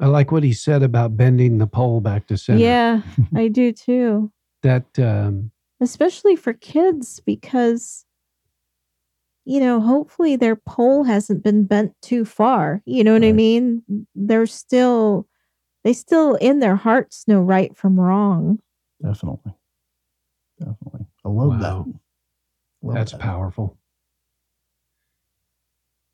I 0.00 0.06
like 0.06 0.32
what 0.32 0.42
he 0.42 0.52
said 0.54 0.82
about 0.82 1.16
bending 1.16 1.58
the 1.58 1.66
pole 1.66 2.00
back 2.00 2.26
to 2.28 2.36
center. 2.38 2.58
yeah 2.60 3.02
i 3.36 3.48
do 3.48 3.70
too 3.72 4.32
That 4.62 4.98
um, 4.98 5.50
especially 5.80 6.36
for 6.36 6.52
kids 6.54 7.20
because 7.20 8.04
you 9.44 9.60
know 9.60 9.80
hopefully 9.80 10.36
their 10.36 10.56
pole 10.56 11.04
hasn't 11.04 11.42
been 11.44 11.64
bent 11.64 11.92
too 12.02 12.24
far 12.24 12.82
you 12.86 13.04
know 13.04 13.12
what 13.12 13.24
i 13.24 13.32
mean 13.32 13.82
they're 14.14 14.46
still 14.46 15.26
they 15.84 15.92
still 15.92 16.34
in 16.36 16.60
their 16.60 16.76
hearts 16.76 17.24
know 17.28 17.40
right 17.40 17.76
from 17.76 17.98
wrong 18.00 18.58
Definitely. 19.02 19.54
Definitely. 20.58 21.06
I 21.24 21.28
love 21.30 21.48
Wow. 21.48 21.86
that. 21.86 21.94
Love 22.82 22.94
that's 22.96 23.12
that. 23.12 23.20
powerful. 23.20 23.78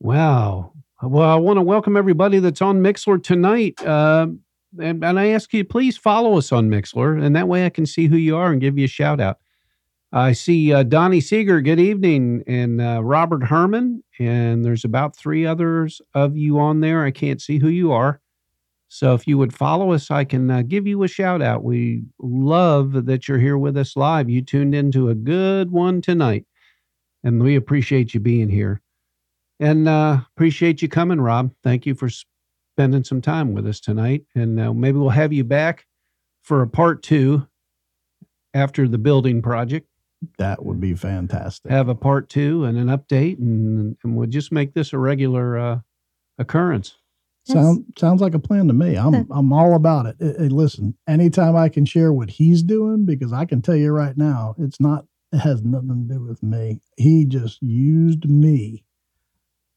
Wow. 0.01 0.73
Well, 1.09 1.31
I 1.31 1.37
want 1.37 1.59
to 1.59 1.63
welcome 1.63 1.97
everybody 1.97 2.41
that's 2.41 2.61
on 2.61 2.81
Mixlr 2.81 3.23
tonight. 3.23 3.81
Uh, 3.81 4.27
and, 4.81 5.05
and 5.05 5.21
I 5.21 5.29
ask 5.29 5.53
you, 5.55 5.65
please 5.65 5.97
follow 5.97 6.37
us 6.37 6.51
on 6.51 6.69
Mixlr, 6.69 7.23
and 7.23 7.37
that 7.37 7.47
way 7.47 7.65
I 7.65 7.71
can 7.71 7.87
see 7.87 8.09
who 8.09 8.17
you 8.17 8.37
are 8.37 8.51
and 8.51 8.61
give 8.61 8.77
you 8.77 8.87
a 8.87 8.89
shout 8.89 9.21
out. 9.21 9.39
I 10.13 10.33
see 10.33 10.73
uh, 10.73 10.83
Donnie 10.83 11.21
Seeger, 11.21 11.61
good 11.61 11.79
evening, 11.79 12.43
and 12.49 12.81
uh, 12.81 13.05
Robert 13.05 13.45
Herman, 13.45 14.03
and 14.19 14.65
there's 14.65 14.85
about 14.85 15.15
three 15.15 15.47
others 15.47 16.01
of 16.13 16.37
you 16.37 16.59
on 16.59 16.81
there. 16.81 17.05
I 17.05 17.13
can't 17.13 17.41
see 17.41 17.59
who 17.59 17.69
you 17.69 17.93
are. 17.93 18.21
So 18.89 19.15
if 19.15 19.29
you 19.29 19.39
would 19.39 19.55
follow 19.55 19.93
us, 19.93 20.11
I 20.11 20.25
can 20.25 20.51
uh, 20.51 20.63
give 20.63 20.89
you 20.89 21.05
a 21.05 21.09
shout 21.09 21.41
out. 21.41 21.63
We 21.63 22.03
love 22.19 23.07
that 23.07 23.29
you're 23.29 23.39
here 23.39 23.59
with 23.59 23.77
us 23.77 23.97
live. 23.97 24.29
You 24.29 24.43
tuned 24.43 24.75
into 24.75 25.09
a 25.09 25.15
good 25.15 25.71
one 25.71 26.01
tonight, 26.01 26.47
and 27.23 27.41
we 27.41 27.55
appreciate 27.55 28.13
you 28.13 28.19
being 28.19 28.49
here. 28.49 28.81
And 29.59 29.89
uh, 29.89 30.21
appreciate 30.37 30.83
you 30.83 30.89
coming, 30.89 31.21
Rob. 31.21 31.53
Thank 31.63 31.87
you 31.87 31.95
for 31.95 32.09
spending 32.09 33.05
some 33.05 33.23
time 33.23 33.55
with 33.55 33.67
us 33.67 33.81
tonight. 33.81 34.25
And 34.35 34.61
uh, 34.61 34.75
maybe 34.75 34.99
we'll 34.99 35.11
have 35.11 35.33
you 35.33 35.45
back 35.45 35.87
for 36.43 36.63
a 36.63 36.69
part 36.69 37.03
two 37.03 37.47
after 38.53 38.87
the 38.87 38.99
building 38.99 39.43
project. 39.43 39.89
That 40.39 40.65
would 40.65 40.81
be 40.81 40.95
fantastic. 40.95 41.71
Have 41.71 41.89
a 41.89 41.95
part 41.95 42.29
two 42.29 42.65
and 42.65 42.79
an 42.79 42.87
update, 42.87 43.39
and, 43.39 43.97
and 44.03 44.17
we'll 44.17 44.29
just 44.29 44.51
make 44.51 44.73
this 44.73 44.93
a 44.93 44.99
regular 44.99 45.59
uh, 45.59 45.81
occurrence. 46.39 46.97
Sound, 47.45 47.85
sounds 47.97 48.21
like 48.21 48.35
a 48.35 48.41
plan 48.41 48.67
to 48.67 48.73
me. 48.73 48.97
I'm 48.97 49.31
I'm 49.31 49.53
all 49.53 49.77
about 49.77 50.07
it. 50.07 50.17
Hey, 50.19 50.49
listen, 50.49 50.97
anytime 51.07 51.55
I 51.55 51.69
can 51.69 51.85
share 51.85 52.13
what 52.13 52.31
he's 52.31 52.63
doing, 52.63 53.05
because 53.05 53.33
I 53.33 53.45
can 53.45 53.63
tell 53.63 53.77
you 53.77 53.93
right 53.93 54.17
now, 54.17 54.57
it's 54.59 54.81
not. 54.81 55.05
It 55.33 55.39
has 55.39 55.63
nothing 55.63 56.09
to 56.09 56.15
do 56.15 56.25
with 56.25 56.43
me. 56.43 56.81
He 56.97 57.25
just 57.25 57.63
used 57.63 58.29
me 58.29 58.85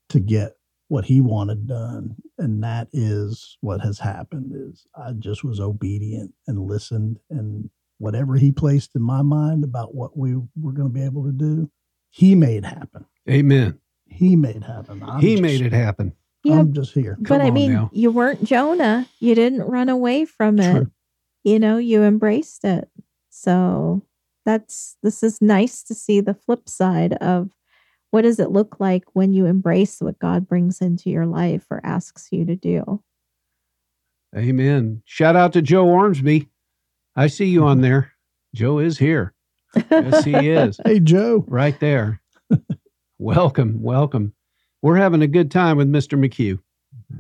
to 0.10 0.20
get 0.20 0.58
what 0.88 1.06
he 1.06 1.22
wanted 1.22 1.68
done, 1.68 2.16
and 2.38 2.64
that 2.64 2.88
is 2.92 3.58
what 3.62 3.82
has 3.82 4.00
happened. 4.00 4.52
Is 4.54 4.86
I 4.96 5.14
just 5.14 5.44
was 5.44 5.60
obedient 5.60 6.34
and 6.48 6.60
listened, 6.60 7.20
and 7.30 7.70
whatever 8.00 8.36
he 8.36 8.52
placed 8.52 8.96
in 8.96 9.02
my 9.02 9.22
mind 9.22 9.64
about 9.64 9.94
what 9.94 10.18
we 10.18 10.36
were 10.36 10.72
going 10.72 10.88
to 10.88 10.94
be 10.94 11.04
able 11.04 11.24
to 11.26 11.32
do, 11.32 11.70
he 12.10 12.34
made 12.36 12.66
happen. 12.66 13.06
Amen. 13.30 13.80
He 14.08 14.36
made 14.36 14.64
happen. 14.64 15.04
I'm 15.04 15.22
he 15.22 15.34
just, 15.34 15.44
made 15.44 15.62
it 15.62 15.74
happen. 15.74 16.14
Yeah, 16.44 16.60
I'm 16.60 16.74
just 16.74 16.94
here. 16.94 17.18
But 17.20 17.42
I 17.42 17.52
mean, 17.52 17.74
now. 17.74 17.90
you 17.94 18.12
weren't 18.12 18.44
Jonah. 18.44 19.08
You 19.20 19.36
didn't 19.36 19.62
run 19.64 19.90
away 19.90 20.26
from 20.26 20.60
it. 20.60 20.72
True. 20.74 20.92
You 21.44 21.60
know, 21.60 21.78
you 21.78 22.04
embraced 22.04 22.66
it. 22.66 22.90
So 23.30 24.02
that's 24.46 24.98
this 25.04 25.22
is 25.22 25.42
nice 25.42 25.84
to 25.84 25.94
see 25.94 26.20
the 26.22 26.34
flip 26.34 26.68
side 26.68 27.14
of 27.14 27.50
what 28.12 28.22
does 28.24 28.40
it 28.40 28.52
look 28.52 28.80
like 28.80 29.04
when 29.14 29.34
you 29.34 29.46
embrace 29.46 30.02
what 30.02 30.20
God 30.20 30.48
brings 30.48 30.82
into 30.82 31.10
your 31.10 31.26
life 31.26 31.66
or 31.70 31.82
asks 31.84 32.30
you 32.32 32.46
to 32.46 32.56
do. 32.56 33.04
Amen. 34.36 35.02
Shout 35.06 35.36
out 35.36 35.54
to 35.54 35.62
Joe 35.62 35.88
Ormsby. 35.88 36.50
I 37.16 37.28
see 37.28 37.46
you 37.46 37.66
on 37.66 37.82
there. 37.82 38.14
Joe 38.54 38.80
is 38.80 38.98
here. 38.98 39.34
Yes, 39.92 40.24
he 40.24 40.34
is. 40.34 40.80
hey, 40.86 41.00
Joe. 41.00 41.46
Right 41.48 41.80
there. 41.80 42.22
welcome. 43.20 43.82
Welcome 43.82 44.34
we're 44.82 44.98
having 44.98 45.22
a 45.22 45.28
good 45.28 45.52
time 45.52 45.78
with 45.78 45.92
Mr. 45.92 46.18
McCue. 46.18 46.60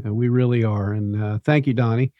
Uh, 0.05 0.13
we 0.13 0.29
really 0.29 0.63
are. 0.63 0.93
And 0.93 1.21
uh, 1.21 1.39
thank 1.43 1.67
you, 1.67 1.73
Donnie. 1.73 2.13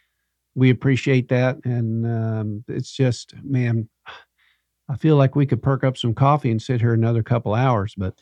We 0.56 0.70
appreciate 0.70 1.30
that. 1.30 1.64
And 1.64 2.06
um, 2.06 2.64
it's 2.68 2.92
just, 2.92 3.34
man, 3.44 3.88
I 4.90 4.98
feel 4.98 5.16
like 5.16 5.36
we 5.36 5.46
could 5.46 5.62
perk 5.62 5.84
up 5.84 5.98
some 5.98 6.14
coffee 6.14 6.52
and 6.52 6.62
sit 6.62 6.82
here 6.82 6.94
another 6.94 7.24
couple 7.24 7.54
hours, 7.54 7.94
but. 7.98 8.16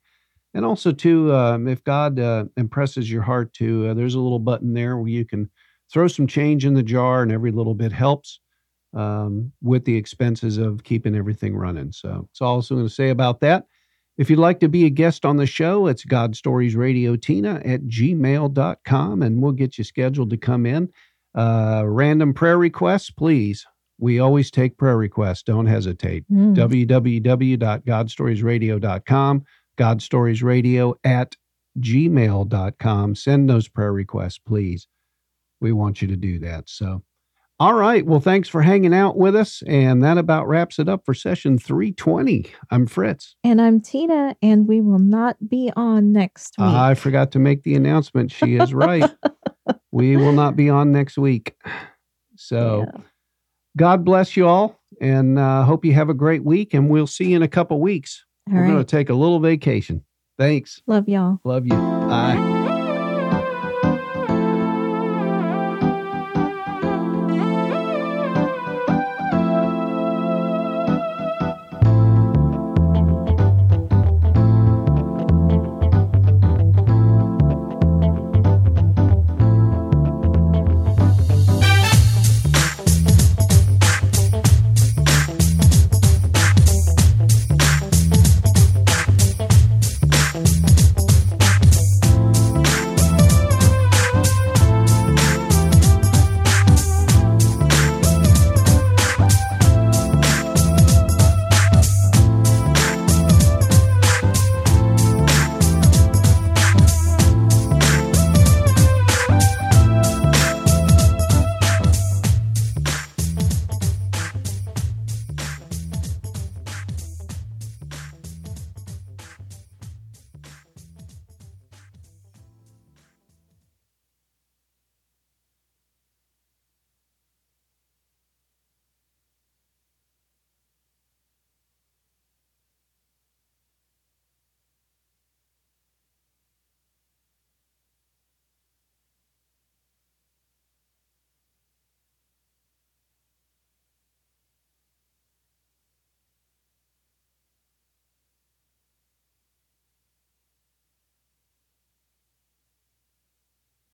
And 0.54 0.64
also, 0.64 0.92
too, 0.94 1.34
um, 1.34 1.68
if 1.68 1.84
God 1.84 2.20
uh, 2.20 2.46
impresses 2.56 3.12
your 3.12 3.24
heart 3.24 3.52
to, 3.56 3.90
uh, 3.90 3.94
there's 3.94 4.16
a 4.16 4.20
little 4.20 4.40
button 4.40 4.74
there 4.74 4.96
where 4.98 5.10
you 5.10 5.26
can 5.26 5.50
throw 5.92 6.08
some 6.08 6.28
change 6.28 6.66
in 6.66 6.76
the 6.76 6.84
jar, 6.84 7.22
and 7.22 7.32
every 7.32 7.52
little 7.52 7.76
bit 7.76 7.92
helps 7.92 8.40
um, 8.96 9.52
with 9.62 9.86
the 9.86 9.98
expenses 9.98 10.58
of 10.58 10.84
keeping 10.84 11.16
everything 11.16 11.56
running. 11.56 11.92
So 11.92 12.28
that's 12.30 12.42
all 12.42 12.60
I'm 12.60 12.66
going 12.70 12.88
to 12.88 12.94
say 12.94 13.10
about 13.10 13.42
that. 13.42 13.66
If 14.18 14.30
you'd 14.30 14.40
like 14.40 14.62
to 14.62 14.70
be 14.70 14.86
a 14.86 14.90
guest 14.90 15.26
on 15.26 15.36
the 15.38 15.46
show, 15.46 15.88
it's 15.88 16.06
God 16.06 16.36
Stories 16.36 16.76
Radio 16.76 17.16
Tina 17.16 17.62
at 17.66 17.84
gmail.com, 17.84 19.22
and 19.22 19.42
we'll 19.42 19.52
get 19.52 19.78
you 19.78 19.84
scheduled 19.84 20.30
to 20.30 20.38
come 20.38 20.66
in. 20.66 20.90
Uh, 21.38 21.84
random 21.86 22.34
prayer 22.34 22.58
requests, 22.58 23.10
please. 23.10 23.66
We 23.98 24.20
always 24.20 24.52
take 24.52 24.78
prayer 24.78 24.98
requests. 24.98 25.44
Don't 25.44 25.68
hesitate. 25.68 26.26
Mm. 26.32 26.56
www.godstoriesradio.com, 26.56 29.46
godstoriesradio 29.78 30.94
at 31.04 31.36
gmail.com. 31.80 33.16
Send 33.16 33.50
those 33.50 33.68
prayer 33.68 33.94
requests, 33.94 34.40
please 34.40 34.88
we 35.62 35.72
want 35.72 36.02
you 36.02 36.08
to 36.08 36.16
do 36.16 36.40
that. 36.40 36.70
So, 36.70 37.04
all 37.60 37.74
right. 37.74 38.06
Well, 38.06 38.20
thanks 38.20 38.50
for 38.50 38.62
hanging 38.62 38.94
out 38.94 39.18
with 39.18 39.36
us. 39.36 39.64
And 39.66 40.04
that 40.04 40.18
about 40.18 40.48
wraps 40.48 40.78
it 40.78 40.90
up 40.90 41.06
for 41.06 41.14
session 41.14 41.58
320. 41.58 42.48
I'm 42.70 42.86
Fritz. 42.86 43.36
And 43.44 43.62
I'm 43.62 43.80
Tina, 43.80 44.36
and 44.42 44.68
we 44.68 44.82
will 44.82 45.00
not 45.00 45.38
be 45.48 45.72
on 45.76 46.12
next 46.12 46.58
week. 46.58 46.68
I 46.68 46.96
forgot 46.96 47.32
to 47.32 47.40
make 47.40 47.64
the 47.64 47.76
announcement. 47.76 48.32
She 48.32 48.56
is 48.56 48.74
right. 48.74 49.10
we 49.92 50.18
will 50.18 50.34
not 50.34 50.58
be 50.58 50.70
on 50.70 50.92
next 50.92 51.18
week. 51.18 51.56
So, 52.36 52.86
yeah. 52.94 53.02
God 53.78 54.04
bless 54.04 54.36
you 54.36 54.48
all. 54.48 54.82
And 55.00 55.40
uh, 55.40 55.64
hope 55.64 55.86
you 55.86 55.94
have 55.94 56.10
a 56.10 56.14
great 56.14 56.44
week. 56.44 56.74
And 56.74 56.90
we'll 56.90 57.08
see 57.08 57.30
you 57.30 57.38
in 57.38 57.44
a 57.44 57.48
couple 57.48 57.80
weeks. 57.80 58.26
All 58.50 58.56
We're 58.56 58.62
right. 58.64 58.72
going 58.72 58.80
to 58.80 58.84
take 58.84 59.10
a 59.10 59.14
little 59.14 59.40
vacation. 59.40 60.04
Thanks. 60.38 60.82
Love 60.88 61.08
y'all. 61.08 61.40
Love 61.46 61.66
you. 61.66 61.72
Bye. 61.74 62.64